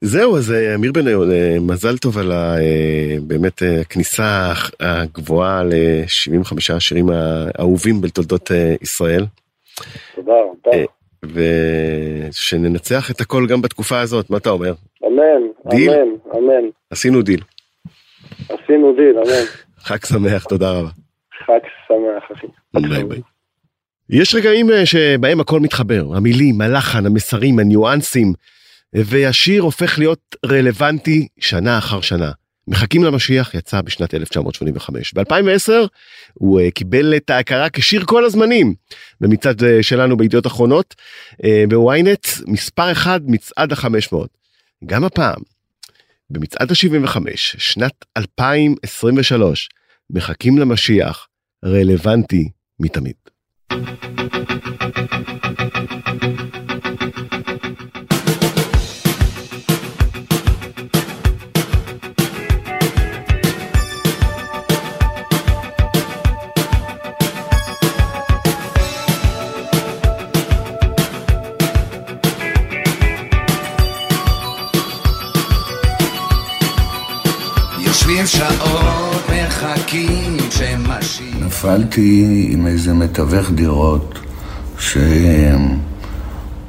[0.00, 6.74] זהו, אז אה, אמיר בניון, אה, מזל טוב על ה, אה, באמת הכניסה הגבוהה ל-75
[6.76, 8.50] השירים האהובים בתולדות
[8.82, 9.24] ישראל,
[10.14, 10.84] תודה רבה.
[11.24, 14.72] ושננצח את הכל גם בתקופה הזאת, מה אתה אומר?
[15.06, 15.90] אמן, דיל?
[15.90, 16.68] אמן, אמן.
[16.90, 17.40] עשינו דיל.
[18.48, 19.44] עשינו דיל, אמן.
[19.86, 20.88] חג שמח, תודה רבה.
[21.46, 22.46] חג שמח, אחי.
[22.74, 23.20] bye bye.
[24.10, 28.32] יש רגעים אה, שבהם הכל מתחבר, המילים, הלחן, המסרים, הניואנסים,
[28.92, 32.30] והשיר הופך להיות רלוונטי שנה אחר שנה.
[32.68, 35.14] מחכים למשיח יצא בשנת 1985.
[35.14, 35.72] ב-2010
[36.34, 38.74] הוא אה, קיבל את ההכרה כשיר כל הזמנים
[39.20, 40.94] במצעד אה, שלנו בידיעות אחרונות,
[41.68, 44.16] בוויינט, מספר אחד מצעד ה-500.
[44.86, 45.40] גם הפעם,
[46.30, 49.68] במצעד ה-75, שנת 2023,
[50.10, 51.28] מחכים למשיח,
[51.64, 52.48] רלוונטי
[52.80, 53.35] מתמיד.
[53.72, 55.35] יושבים
[81.40, 84.18] נפלתי עם איזה מתווך דירות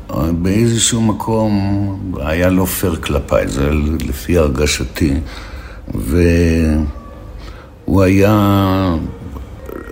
[0.09, 3.69] שבאיזשהו מקום היה לא פייר כלפיי, זה
[4.07, 5.13] לפי הרגשתי.
[5.93, 6.85] והוא
[7.85, 8.95] הוא היה,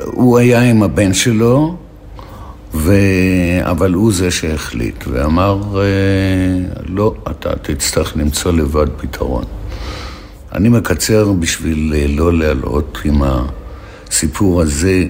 [0.03, 1.75] הוא היה עם הבן שלו,
[2.73, 2.93] ו...
[3.61, 5.83] אבל הוא זה שהחליט, ואמר, אה,
[6.85, 9.43] לא, אתה תצטרך למצוא לבד פתרון.
[10.53, 13.21] אני מקצר בשביל אה, לא להלאות עם
[14.15, 15.05] הסיפור הזה,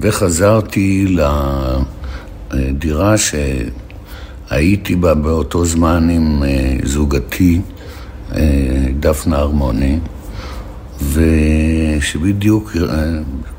[0.00, 1.16] וחזרתי
[2.52, 7.60] לדירה שהייתי בה באותו זמן עם אה, זוגתי,
[9.00, 9.98] דפנה הרמוני,
[11.12, 12.76] ושבדיוק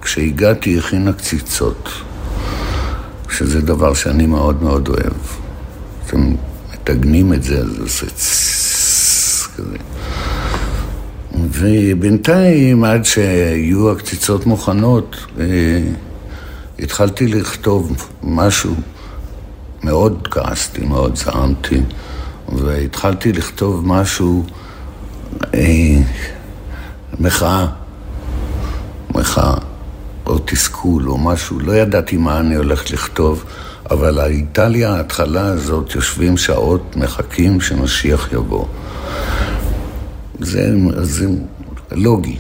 [0.02, 1.90] כשהגעתי הכינה קציצות.
[3.30, 5.14] שזה דבר שאני מאוד מאוד אוהב.
[6.06, 6.36] אתם
[6.74, 9.78] מתגנים את זה, אז זה עושה צססס כזה.
[11.52, 15.46] ובינתיים, עד שיהיו הקציצות מוכנות, אה,
[16.80, 18.76] התחלתי לכתוב משהו.
[19.84, 21.82] מאוד כעסתי, מאוד זעמתי,
[22.50, 24.46] והתחלתי לכתוב משהו,
[25.54, 26.02] אה,
[27.20, 27.68] מחאה.
[29.16, 29.56] מחאה.
[30.26, 33.44] או תסכול או משהו, לא ידעתי מה אני הולך לכתוב,
[33.92, 38.66] אבל הייתה ההתחלה הזאת, יושבים שעות, מחכים שמשיח יבוא.
[40.40, 41.28] זה, זה
[41.92, 42.38] לוגי.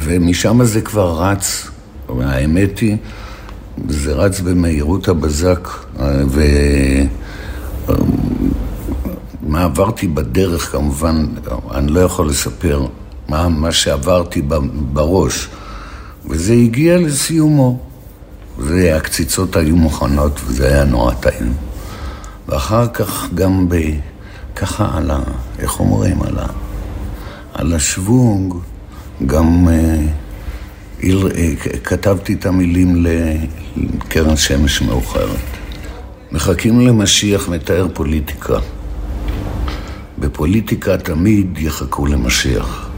[0.00, 1.70] ומשם זה כבר רץ,
[2.20, 2.96] האמת היא,
[3.88, 5.68] זה רץ במהירות הבזק,
[6.26, 6.42] ו...
[9.42, 11.26] מה עברתי בדרך כמובן,
[11.74, 12.86] אני לא יכול לספר
[13.28, 14.42] מה, מה שעברתי
[14.92, 15.48] בראש.
[16.28, 17.78] וזה הגיע לסיומו.
[18.58, 21.52] והקציצות היו מוכנות, וזה היה נורא טעים.
[22.48, 23.74] ואחר כך גם ב...
[24.58, 25.18] ככה על ה...
[25.58, 26.22] איך אומרים?
[26.22, 26.46] על ה...
[27.54, 28.54] על השוונג,
[29.26, 29.98] גם אה,
[31.02, 33.04] איל, אה, כתבתי את המילים
[33.76, 35.38] לקרן שמש מאוחרת.
[36.32, 38.58] מחכים למשיח מתאר פוליטיקה.
[40.18, 42.90] בפוליטיקה תמיד יחכו למשיח.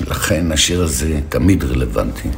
[0.00, 2.28] לכן השיר הזה תמיד רלוונטי.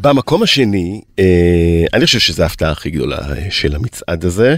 [0.00, 4.56] במקום השני, אה, אני חושב שזו ההפתעה הכי גדולה אה, של המצעד הזה.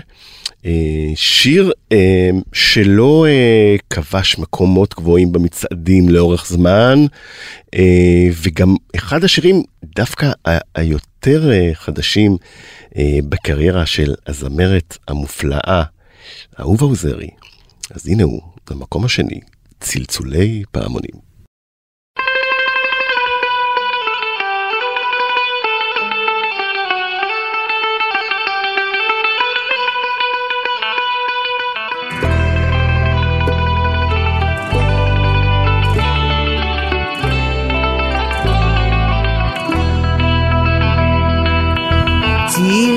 [0.67, 6.99] אה, שיר אה, שלא אה, כבש מקומות גבוהים במצעדים לאורך זמן,
[8.43, 10.33] וגם אחד השירים דווקא
[10.75, 12.37] היותר חדשים
[13.29, 15.83] בקריירה של הזמרת המופלאה,
[16.61, 17.29] אהובה עוזרי.
[17.91, 19.41] אז הנה הוא, במקום השני,
[19.81, 21.32] צלצולי פעמונים.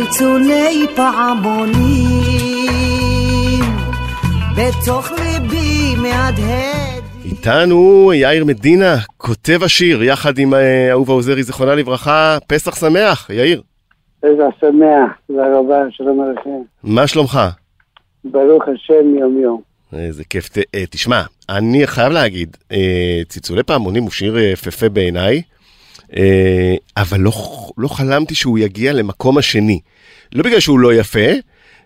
[0.05, 2.21] צלצולי פעמונים
[4.57, 12.37] בתוך ליבי מהדהד איתנו יאיר מדינה, כותב השיר, יחד עם אה, אהובה עוזרי, זיכרונה לברכה,
[12.47, 13.61] פסח שמח, יאיר.
[14.19, 16.61] פסח שמח, תודה רבה, שלום עליכם.
[16.83, 17.39] מה שלומך?
[18.23, 19.61] ברוך השם יום יום.
[19.93, 20.49] איזה כיף.
[20.49, 25.41] ת, אה, תשמע, אני חייב להגיד, אה, צלצולי פעמונים הוא שיר אה, יפהפה בעיניי,
[26.17, 27.31] אה, אבל לא,
[27.77, 29.79] לא חלמתי שהוא יגיע למקום השני.
[30.33, 31.29] לא בגלל שהוא לא יפה,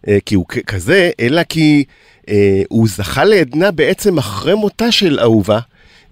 [0.08, 1.84] אה, כי הוא כזה, אלא כי
[2.30, 5.60] אה, הוא זכה לעדנה בעצם אחרי מותה של אהובה.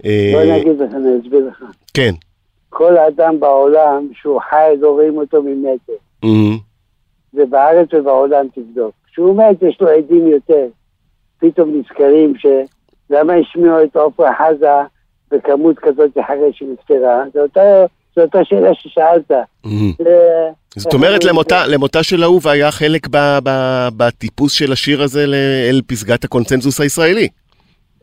[0.04, 1.62] אה, בוא אני אגיד לך, אני אסביר לך.
[1.94, 2.14] כן.
[2.68, 5.92] כל אדם בעולם שהוא חי לא רואים אותו ממטר.
[7.32, 8.92] זה בארץ ובעולם תבדוק.
[9.10, 10.66] כשהוא מת יש לו עדים יותר.
[11.38, 12.46] פתאום נזכרים ש...
[13.10, 14.68] למה השמיעו את עופרה חזה
[15.30, 17.24] בכמות כזאת אחרי שהיא נפטרה?
[17.34, 17.84] זו אותה,
[18.18, 19.30] זו אותה שאלה ששאלת.
[20.76, 21.24] זאת אומרת,
[21.68, 23.06] למותה, של אהובה היה חלק
[23.96, 25.24] בטיפוס של השיר הזה
[25.68, 27.28] אל פסגת הקונצנזוס הישראלי.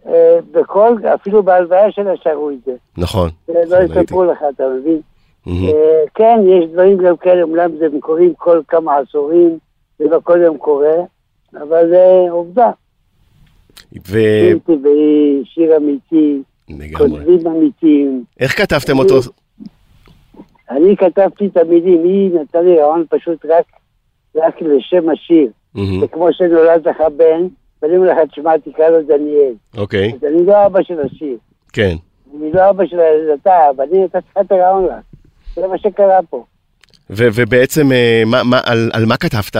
[0.07, 2.71] אה, בכל, אפילו בהלוויה שלה שרו את זה.
[2.97, 3.29] נכון.
[3.47, 4.01] זה לא נכון.
[4.01, 4.99] יספרו לך, אתה מבין?
[5.47, 9.57] אה, כן, יש דברים גם כאלה, אומנם זה קורים כל כמה עשורים,
[9.99, 10.95] זה לא כל יום קורה,
[11.53, 12.71] אבל זה עובדה.
[14.07, 14.19] ו...
[15.43, 16.41] שיר אמיתי.
[16.97, 18.23] כותבים אמיתיים.
[18.39, 19.15] איך כתבתם אותו?
[20.69, 23.65] אני כתבתי את המילים, היא נתנה לי רעיון פשוט רק,
[24.35, 25.49] רק לשם השיר.
[25.75, 25.79] Mhm.
[26.01, 27.47] זה כמו שנולד לך בן,
[27.81, 29.53] ואני אומר לך, תשמע, תקרא לו דניאל.
[29.77, 31.37] אוקיי, אז אני לא אבא של השיר,
[31.73, 31.95] כן.
[32.39, 32.99] אני לא אבא של
[33.41, 35.03] אתה, אבל אני נתתי לך את הרעיון רק.
[35.55, 36.43] זה מה שקרה פה.
[37.09, 39.55] ו- ובעצם, אה, מה, מה, על, על מה כתבת?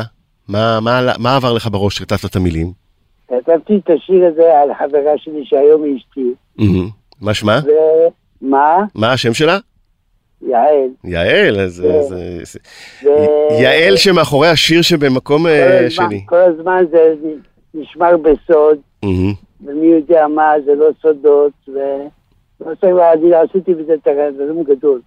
[0.48, 2.72] מה, מה, מה עבר לך בראש שכתבת את המילים?
[3.28, 6.92] כתבתי את השיר הזה על חברה שלי שהיום היא אשתי, Mhm.
[7.22, 7.60] מה שמה?
[8.42, 8.78] ומה?
[8.96, 9.58] מה השם שלה?
[10.50, 10.90] יעל.
[11.04, 11.84] יעל, אז...
[11.88, 12.00] כן.
[12.00, 12.58] אז- אז-
[13.06, 16.22] ו- יעל שמאחורי השיר שבמקום כל אה, הזמן- שלי.
[16.26, 17.14] כל הזמן זה
[17.74, 18.78] נשמר בסוד.
[19.66, 21.80] ומי יודע מה, זה לא סודות, ו...
[22.62, 25.02] לא צריך להגיד, עשיתי בזה את הנאום גדול.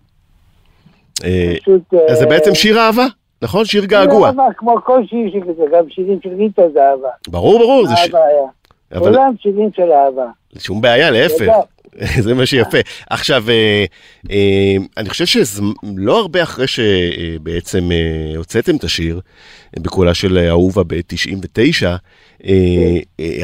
[1.25, 1.95] אה, פשוט...
[2.09, 3.07] אז זה אה, בעצם שיר אהבה,
[3.43, 3.65] נכון?
[3.65, 4.29] שיר געגוע.
[4.29, 7.09] אהבה, כמו כל שיר שכזה, גם שירים של ריטה זה אהבה.
[7.29, 7.95] ברור, ברור, זה.
[7.95, 9.01] אהבה היה.
[9.01, 10.27] כולם שירים של אהבה.
[10.59, 11.53] שום בעיה, להפך.
[12.25, 12.79] זה מה שיפה.
[13.11, 13.85] עכשיו, אה,
[14.31, 19.21] אה, אני חושב שלא הרבה אחרי שבעצם אה, הוצאתם את השיר,
[19.81, 21.87] בקולה של אהובה ב-99,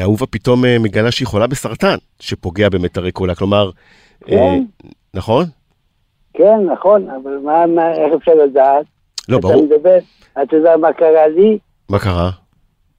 [0.01, 3.35] אהובה פתאום מגלה שהיא חולה בסרטן, שפוגע במיתרי קולה.
[3.35, 3.71] כלומר,
[4.25, 4.63] כן.
[5.13, 5.45] נכון?
[6.33, 8.85] כן, נכון, אבל מה, מה, איך אפשר לדעת?
[9.29, 9.65] לא, אתה ברור.
[9.65, 9.97] מדבר,
[10.43, 11.57] אתה יודע מה קרה לי?
[11.89, 12.29] מה קרה?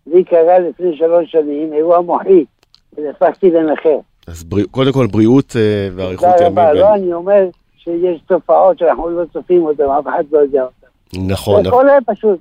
[0.06, 2.44] לי קרה לפני שלוש שנים אירוע מוחי,
[2.92, 3.98] והפכתי לנכה.
[4.26, 5.60] אז בריא- קודם כל בריאות אה,
[5.96, 6.58] ואריכות תודה ימים.
[6.58, 7.44] רבה, ו- לא, אני אומר
[7.78, 11.26] שיש תופעות שאנחנו לא צופים אותן, אף אחד לא יודע אותן.
[11.32, 12.38] נכון, זה קורה פשוט.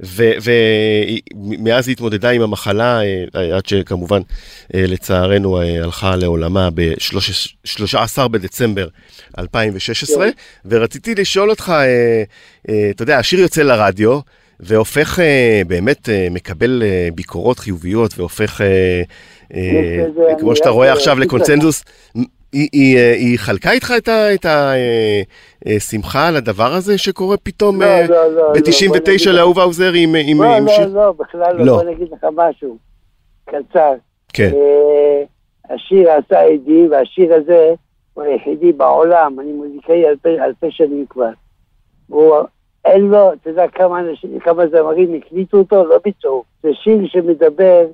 [0.00, 4.20] ומאז היא התמודדה עם המחלה, אה, עד שכמובן,
[4.74, 8.88] אה, לצערנו, אה, הלכה לעולמה ב-13 בדצמבר
[9.38, 10.28] 2016,
[10.66, 12.22] ורציתי לשאול אותך, אה,
[12.68, 14.18] אה, אתה יודע, השיר יוצא לרדיו,
[14.60, 19.02] והופך אה, באמת, אה, מקבל אה, ביקורות חיוביות, והופך, אה,
[19.54, 20.04] אה,
[20.38, 21.18] כמו שאתה רואה עכשיו.
[21.18, 21.84] לקונצנזוס.
[22.52, 24.46] היא, היא, אה, היא חלקה איתך את ה- את
[25.66, 29.34] השמחה על הדבר הזה שקורה פתאום לא, אה, לא, לא, לא, בוא נגיד ב-99 לך.
[29.36, 30.86] לאהוב האוזר עם עם- לא, עם לא, שיר?
[30.86, 31.64] לא, בכלל לא.
[31.64, 32.78] לא, בוא נגיד לך משהו
[33.48, 33.92] קצר.
[34.32, 34.50] כן.
[34.54, 35.22] אה,
[35.74, 37.74] השיר עשה עדי, והשיר הזה
[38.14, 41.30] הוא היחידי בעולם, אני מוזיקאי אלפי, אלפי שנים כבר.
[42.06, 42.34] הוא,
[42.86, 46.44] אין לו, אתה יודע כמה אנשים, כמה זמרים הקליטו אותו, לא ביצעו.
[46.62, 47.86] זה שיר שמדבר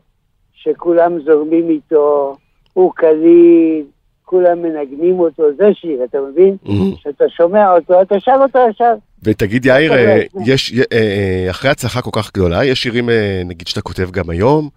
[0.55, 2.37] שכולם זורמים איתו,
[2.73, 3.85] הוא קליל,
[4.25, 6.57] כולם מנגנים אותו, זה שיר, אתה מבין?
[6.65, 6.97] Mhm.
[6.99, 8.95] כשאתה שומע אותו, אתה שר אותו ישר.
[9.23, 10.23] ותגיד יאיר, אה.
[10.47, 13.09] יש, אה, אה, אחרי הצלחה כל כך גדולה, יש שירים,
[13.45, 14.69] נגיד, שאתה כותב גם היום,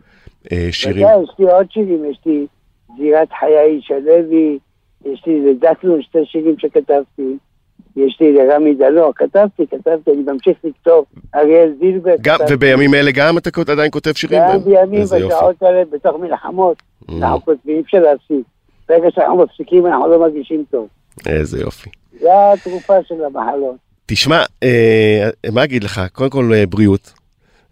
[0.71, 2.45] שירים, יש לי עוד שירים, יש לי
[2.97, 4.59] זירת חיי שלוי,
[5.05, 7.37] יש לי לדקלון שתי שירים שכתבתי,
[7.95, 11.05] יש לי לרמי דלו, כתבתי, כתבתי, אני ממשיך לכתוב,
[11.35, 12.53] אריאל זילבר, גם, כתבתי.
[12.53, 14.41] ובימים אלה גם אתה עדיין כותב שירים?
[14.53, 15.03] גם בימים.
[15.03, 16.77] בשעות האלה, בתוך מלחמות,
[17.09, 17.13] Mm.
[17.13, 18.45] אנחנו כותבים, אי אפשר להפסיק.
[18.89, 20.87] ברגע שאנחנו מפסיקים, אנחנו לא מרגישים טוב.
[21.25, 21.89] איזה יופי.
[22.19, 23.75] זה התרופה של המחלות.
[24.05, 26.01] תשמע, אה, מה אגיד לך?
[26.13, 27.13] קודם כל אה, בריאות.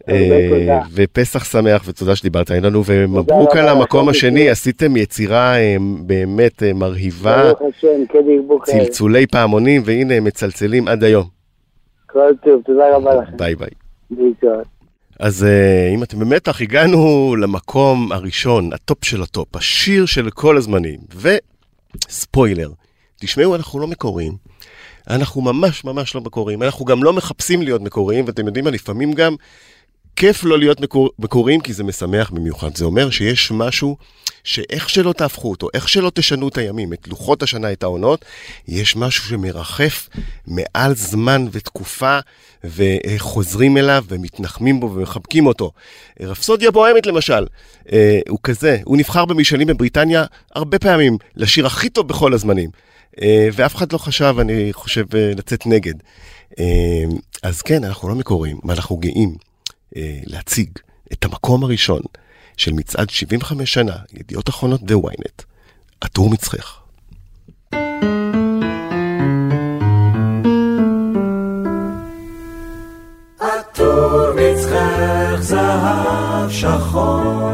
[0.10, 0.80] אה.
[0.94, 4.50] ופסח שמח ותודה שדיברת איתנו ומברוק על המקום השני.
[4.50, 8.80] עשיתם יצירה אה, באמת אה, מרהיבה, כן.
[8.80, 11.26] צלצולי פעמונים והנה הם מצלצלים עד היום.
[12.08, 13.38] כל טוב, תודה רבה לכם.
[13.38, 13.70] ביי ביי.
[15.20, 15.46] אז
[15.94, 21.00] אם אתם במתח, הגענו למקום הראשון, הטופ של הטופ, השיר של כל הזמנים.
[22.06, 22.70] וספוילר,
[23.20, 24.34] תשמעו, אנחנו לא מקוריים.
[25.10, 26.64] אנחנו ממש ממש לא מקוריים.
[26.64, 29.36] אנחנו גם לא מחפשים להיות מקוריים, ואתם יודעים מה, לפעמים גם
[30.16, 31.10] כיף לא להיות מקור...
[31.20, 32.76] מקוריים, כי זה משמח במיוחד.
[32.76, 33.98] זה אומר שיש משהו
[34.44, 38.26] שאיך שלא תהפכו אותו, איך שלא תשנו את הימים, את לוחות השנה, את העונות,
[38.68, 40.10] יש משהו שמרחף
[40.48, 42.20] מעל זמן ותקופה,
[42.64, 45.72] וחוזרים אליו ומתנחמים בו ומחבקים אותו.
[46.20, 47.46] רפסודיה בוהמית למשל,
[47.92, 52.70] אה, הוא כזה, הוא נבחר במשאלים בבריטניה הרבה פעמים לשיר הכי טוב בכל הזמנים.
[53.22, 55.94] אה, ואף אחד לא חשב, אני חושב, אה, לצאת נגד.
[56.60, 57.04] אה,
[57.44, 59.36] אז כן, אנחנו לא מקוריים, ואנחנו גאים
[60.26, 60.70] להציג
[61.14, 62.02] את המקום הראשון
[62.58, 65.44] של מצעד 75 שנה, ידיעות אחרונות וויינט,
[66.02, 66.84] עטור מצחך.
[75.44, 77.52] זהב שחור.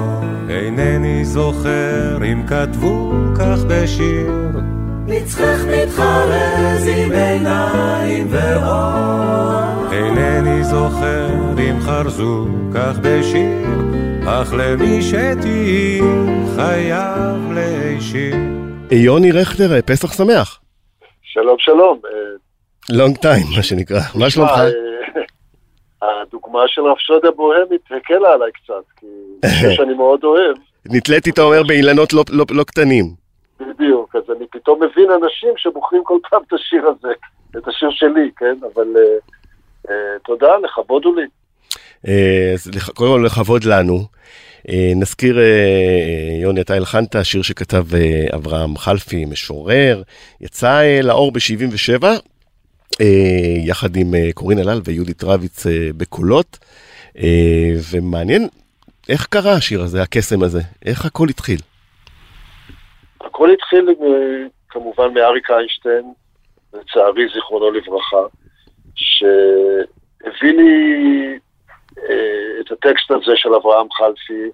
[0.49, 4.78] אינני זוכר אם כתבו כך בשיר.
[5.09, 9.91] מצחך מתחרז עם עיניים ואור.
[9.91, 11.27] אינני זוכר
[11.59, 12.45] אם חרזו
[12.75, 13.67] כך בשיר,
[14.27, 16.01] אך למי שתהי
[16.55, 18.35] חייב להישיר.
[18.91, 20.59] יוני רכטר, אה, פסח שמח.
[21.21, 21.99] שלום, שלום.
[22.89, 23.99] לונג טיים, מה שנקרא.
[24.15, 24.51] מה שלומך?
[24.51, 24.67] אה,
[26.21, 29.05] הדוגמה של רפסודיה בוהמית הקלה עליי קצת, כי
[29.61, 33.28] זה שאני מאוד אוהב, נתליתי, אתה אומר, באילנות לא- לא לא קטנים.
[33.59, 37.13] בדיוק, אז אני פתאום מבין אנשים שבוחרים כל פעם את השיר הזה,
[37.57, 38.55] את השיר שלי, כן?
[38.73, 39.01] אבל אה,
[39.89, 41.25] אה, תודה, לכבוד הוא לי.
[42.07, 42.55] אה,
[42.93, 44.05] קודם כל לכבוד לנו.
[44.95, 45.39] נזכיר,
[46.41, 47.85] יוני, אתה הלחנת שיר שכתב
[48.35, 50.01] אברהם חלפי, משורר,
[50.41, 52.03] יצא לאור ב-77,
[53.65, 55.65] יחד עם קורין אלאל ויהודית רביץ
[55.97, 56.57] בקולות,
[57.91, 58.47] ומעניין
[59.09, 61.59] איך קרה השיר הזה, הקסם הזה, איך הכל התחיל.
[63.21, 66.13] הכל התחיל אה, כמובן מאריק איינשטיין,
[66.73, 68.23] לצערי, זיכרונו לברכה,
[68.95, 71.39] שהביא לי
[72.09, 74.49] אה, את הטקסט הזה של אברהם חלפי,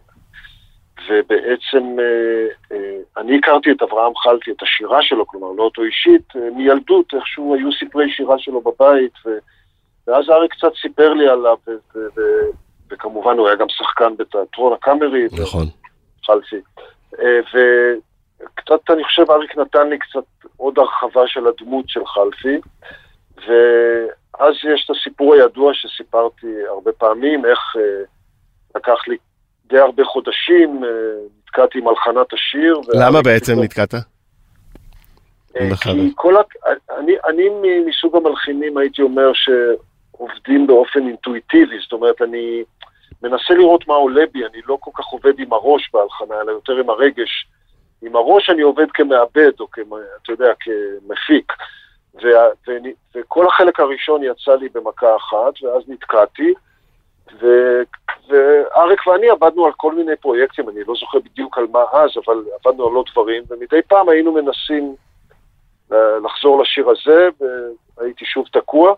[1.09, 6.35] ובעצם אה, אה, אני הכרתי את אברהם חלקי, את השירה שלו, כלומר לא אותו אישית,
[6.35, 9.29] אה, מילדות, איכשהו היו ספרי שירה שלו בבית, ו,
[10.07, 12.21] ואז אריק קצת סיפר לי עליו, ו, ו, ו,
[12.89, 15.27] וכמובן הוא היה גם שחקן בתיאטרון הקאמרי.
[15.41, 15.65] נכון.
[16.25, 16.61] חלפי.
[18.41, 22.57] וקצת, אני חושב, אריק נתן לי קצת עוד הרחבה של הדמות של חלפי,
[23.37, 27.59] ואז יש את הסיפור הידוע שסיפרתי הרבה פעמים, איך
[28.75, 29.17] לקח לי
[29.67, 30.89] די הרבה חודשים, אה,
[31.43, 32.81] נתקעתי עם הלחנת השיר.
[32.93, 33.93] למה בעצם נתקעת?
[33.93, 36.41] אה, כי כל ה...
[36.99, 37.49] אני, אני
[37.85, 42.63] מסוג המלחינים הייתי אומר שעובדים באופן אינטואיטיבי, זאת אומרת, אני
[43.23, 46.73] מנסה לראות מה עולה בי, אני לא כל כך עובד עם הראש בהלחנה, אלא יותר
[46.73, 47.47] עם הרגש.
[48.05, 49.79] עם הראש אני עובד כמעבד, או כ...
[50.23, 51.53] אתה יודע, כמפיק.
[52.15, 52.27] ו...
[52.67, 52.71] ו...
[53.15, 56.53] וכל החלק הראשון יצא לי במכה אחת, ואז נתקעתי.
[57.41, 57.45] ו...
[58.27, 62.43] ואריק ואני עבדנו על כל מיני פרויקטים, אני לא זוכר בדיוק על מה אז, אבל
[62.65, 64.95] עבדנו על עוד דברים, ומדי פעם היינו מנסים
[65.91, 67.29] אה, לחזור לשיר הזה,
[67.97, 68.93] והייתי שוב תקוע,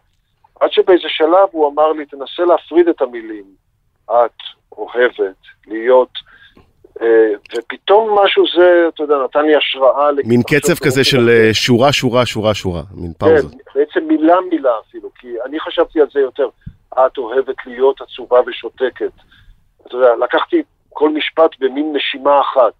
[0.59, 3.45] עד שבאיזה שלב הוא אמר לי, תנסה להפריד את המילים,
[4.05, 4.37] את
[4.71, 6.09] אוהבת, להיות,
[7.57, 10.09] ופתאום משהו זה, אתה יודע, נתן לי השראה.
[10.25, 13.47] מין קצב כזה של אה, שורה, שורה, שורה, שורה, מין פאוזה.
[13.49, 16.49] כן, בעצם מילה מילה אפילו, כי אני חשבתי על זה יותר.
[16.93, 19.11] את אוהבת להיות עצובה ושותקת.
[19.87, 22.73] אתה יודע, לקחתי כל משפט במין נשימה אחת,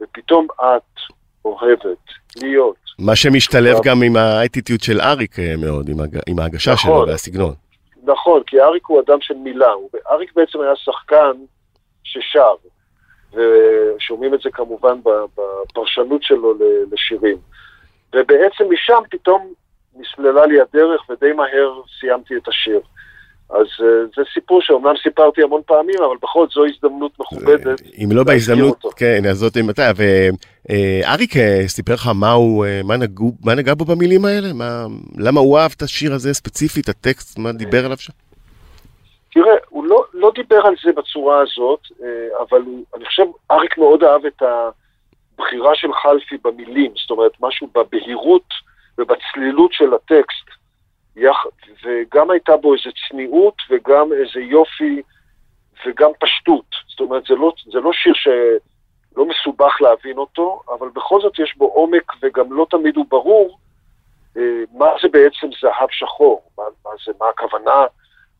[0.00, 1.00] ופתאום את
[1.44, 2.04] אוהבת
[2.36, 2.76] להיות.
[2.98, 6.18] מה שמשתלב גם עם האטיטיוד של אריק אה, מאוד, עם, הג...
[6.28, 7.54] עם ההגשה נכון, שלו והסגנון.
[8.04, 9.70] נכון, כי אריק הוא אדם של מילה.
[10.10, 11.32] אריק בעצם היה שחקן
[12.04, 12.54] ששר,
[13.34, 16.54] ושומעים את זה כמובן בפרשנות שלו
[16.92, 17.36] לשירים.
[18.14, 19.52] ובעצם משם פתאום
[19.96, 22.80] נסללה לי הדרך, ודי מהר סיימתי את השיר.
[23.50, 23.84] אז uh,
[24.16, 27.80] זה סיפור שאומנם סיפרתי המון פעמים, אבל בכל זאת זו הזדמנות מכובדת.
[28.04, 29.82] אם לא בהזדמנות, כן, אז זאת מתי.
[29.96, 34.52] ואריק אה, סיפר לך מה הוא, אה, מה, נגעו, מה נגע בו במילים האלה?
[34.52, 34.86] מה,
[35.18, 38.12] למה הוא אהב את השיר הזה ספציפית, הטקסט, מה דיבר עליו שם?
[39.32, 39.54] תראה,
[40.24, 41.80] לא, דיבר על זה בצורה הזאת,
[42.40, 47.68] אבל הוא, אני חושב, אריק מאוד אהב את הבחירה של חלפי במילים, זאת אומרת, משהו
[47.74, 48.48] בבהירות
[48.98, 50.54] ובצלילות של הטקסט.
[51.84, 55.02] וגם הייתה בו איזו צניעות וגם איזה יופי
[55.86, 56.64] וגם פשטות.
[56.88, 61.56] זאת אומרת, זה לא, זה לא שיר שלא מסובך להבין אותו, אבל בכל זאת יש
[61.56, 63.58] בו עומק וגם לא תמיד הוא ברור
[64.36, 67.86] אה, מה זה בעצם זהב שחור, מה, מה, זה, מה הכוונה,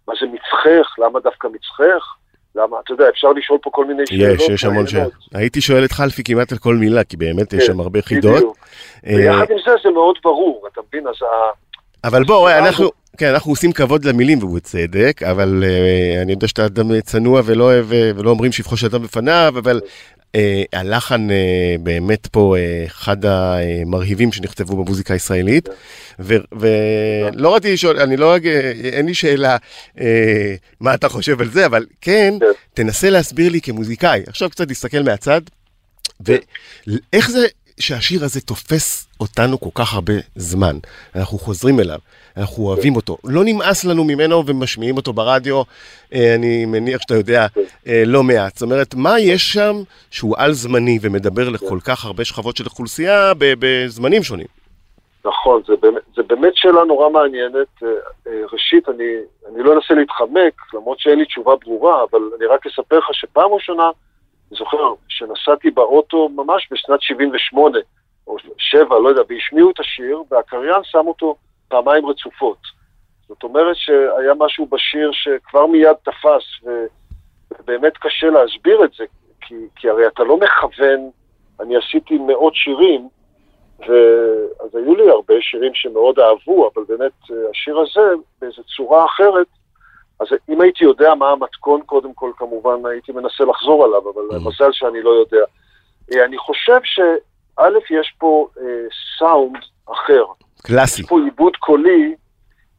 [0.08, 2.14] מה זה מצחך, למה דווקא מצחך.
[2.56, 4.40] למה, אתה יודע, אפשר לשאול פה כל מיני שאלות.
[4.40, 5.12] יש, יש המון שאלות.
[5.34, 8.36] הייתי שואל את חלפי כמעט על כל מילה, כי באמת יש כן, שם הרבה חידות.
[8.36, 8.56] בדיוק.
[9.02, 11.06] ויחד עם זה זה מאוד ברור, אתה מבין?
[11.06, 11.14] אז
[12.04, 17.00] אבל בוא, אנחנו, כן, אנחנו עושים כבוד למילים ובצדק, אבל uh, אני יודע שאתה אדם
[17.00, 19.80] צנוע ולא אוהב, אה, ולא אומרים שבחו של אדם בפניו, אבל
[20.72, 21.32] הלחן uh,
[21.82, 25.68] באמת פה uh, אחד המרהיבים שנכתבו במוזיקה הישראלית,
[26.18, 28.36] ולא רציתי לשאול, אני לא,
[28.84, 29.56] אין לי שאלה
[29.96, 30.00] uh,
[30.80, 32.34] מה אתה חושב על זה, אבל כן,
[32.74, 35.40] תנסה להסביר לי כמוזיקאי, עכשיו קצת להסתכל מהצד,
[36.20, 37.46] ואיך זה
[37.80, 40.76] שהשיר הזה תופס אותנו כל כך הרבה זמן.
[41.16, 41.98] אנחנו חוזרים אליו,
[42.36, 43.16] אנחנו אוהבים אותו.
[43.24, 45.62] לא נמאס לנו ממנו ומשמיעים אותו ברדיו,
[46.14, 47.46] אה, אני מניח שאתה יודע,
[47.88, 48.52] אה, לא מעט.
[48.54, 49.74] זאת אומרת, מה יש שם
[50.10, 54.46] שהוא על-זמני ומדבר לכל כך הרבה שכבות של אוכלוסייה בזמנים שונים?
[55.24, 57.82] נכון, זה באמת, זה באמת שאלה נורא מעניינת.
[57.82, 57.88] אה,
[58.52, 59.12] ראשית, אני,
[59.48, 63.52] אני לא אנסה להתחמק, למרות שאין לי תשובה ברורה, אבל אני רק אספר לך שפעם
[63.52, 63.92] ראשונה, אני
[64.54, 67.78] זוכר שנסעתי באוטו ממש בשנת 78,
[68.26, 71.36] או 7, לא יודע, והשמיעו את השיר, והקריין שם אותו
[71.68, 72.58] פעמיים רצופות.
[73.28, 76.68] זאת אומרת שהיה משהו בשיר שכבר מיד תפס,
[77.58, 79.04] ובאמת קשה להסביר את זה,
[79.40, 81.10] כי, כי הרי אתה לא מכוון,
[81.60, 83.08] אני עשיתי מאות שירים,
[83.78, 87.12] ואז היו לי הרבה שירים שמאוד אהבו, אבל באמת
[87.50, 89.46] השיר הזה, באיזו צורה אחרת,
[90.20, 94.48] אז אם הייתי יודע מה המתכון, קודם כל, כמובן, הייתי מנסה לחזור עליו, אבל mm.
[94.48, 95.44] מזל שאני לא יודע.
[96.12, 98.64] אה, אני חושב שא', יש פה אה,
[99.18, 99.58] סאונד
[99.92, 100.24] אחר.
[100.66, 101.02] קלאסי.
[101.02, 102.14] יש פה עיבוד קולי,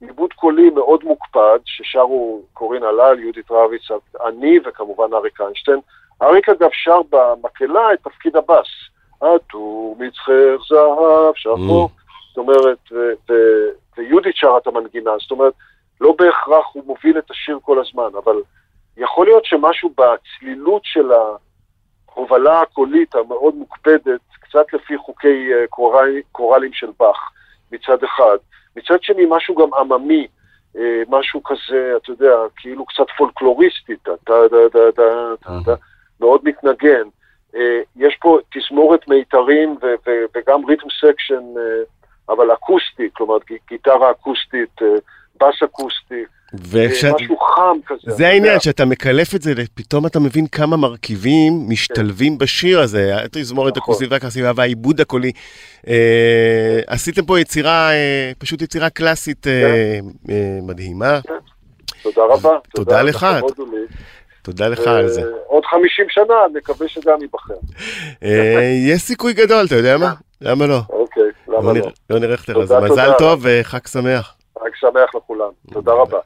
[0.01, 3.81] עיבוד קולי מאוד מוקפד, ששרו קורין הלל, יהודית רביץ,
[4.25, 5.79] אני וכמובן אריק איינשטיין.
[6.21, 8.67] אריק אגב שר במקהלה את תפקיד הבאס.
[9.21, 11.89] עטור מצחך זהב שחור.
[11.89, 12.01] Mm.
[12.27, 12.91] זאת אומרת,
[13.97, 15.11] ויהודית שרה את המנגינה.
[15.21, 15.53] זאת אומרת,
[16.01, 18.35] לא בהכרח הוא מוביל את השיר כל הזמן, אבל
[18.97, 21.11] יכול להיות שמשהו בצלילות של
[22.15, 27.31] ההובלה הקולית המאוד מוקפדת, קצת לפי חוקי אה, קורל, קורלים של באך
[27.71, 28.37] מצד אחד,
[28.75, 30.27] מצד שני משהו גם עממי,
[30.77, 35.73] אה, משהו כזה, אתה יודע, כאילו קצת פולקלוריסטי, אתה טה אתה טה טה
[36.19, 37.07] מאוד מתנגן.
[37.55, 39.77] אה, יש פה תזמורת מיתרים
[40.35, 41.43] וגם rhythm section,
[42.29, 43.37] אבל אקוסטי, כלומר
[43.67, 44.81] גיטרה אקוסטית.
[45.41, 46.23] בס אקוסטי,
[46.53, 47.13] וכשאת...
[47.21, 48.15] משהו חם כזה.
[48.15, 53.77] זה העניין, שאתה מקלף את זה, פתאום אתה מבין כמה מרכיבים משתלבים בשיר הזה, התזמורת
[53.77, 55.31] אקוסטית והקרסיבה והעיבוד הקולי.
[55.87, 61.19] אה, עשיתם פה יצירה, אה, פשוט יצירה קלאסית אה, אה, מדהימה.
[62.03, 62.57] תודה רבה.
[62.75, 63.27] תודה לך.
[64.41, 65.21] תודה לך על זה.
[65.21, 67.53] אה, עוד 50 שנה, נקווה שגם ייבחר.
[68.23, 70.13] אה, יש סיכוי גדול, אתה יודע מה?
[70.41, 70.79] למה לא?
[70.89, 71.73] אוקיי, למה בוא
[72.09, 72.19] לא?
[72.19, 73.11] נראה- איך תראה, אז תודה, מזל.
[73.19, 74.34] טוב וחג שמח.
[74.59, 75.49] חג שמח לכולם.
[75.73, 76.17] תודה רבה.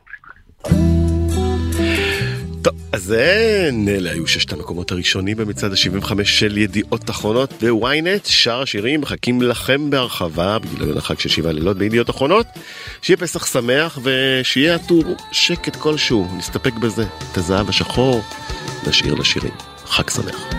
[2.64, 8.30] טוב, אז אלה היו ששת המקומות הראשונים במצעד ה-75 של ידיעות אחרונות ב-ynet.
[8.30, 12.46] שאר השירים מחכים לכם בהרחבה בגיליון החג של שבעה לילות בידיעות אחרונות.
[13.02, 17.04] שיהיה פסח שמח ושיהיה הטור שקט כלשהו, נסתפק בזה.
[17.32, 18.22] את הזהב השחור
[18.88, 19.54] נשאיר לשירים.
[19.86, 20.50] חג שמח.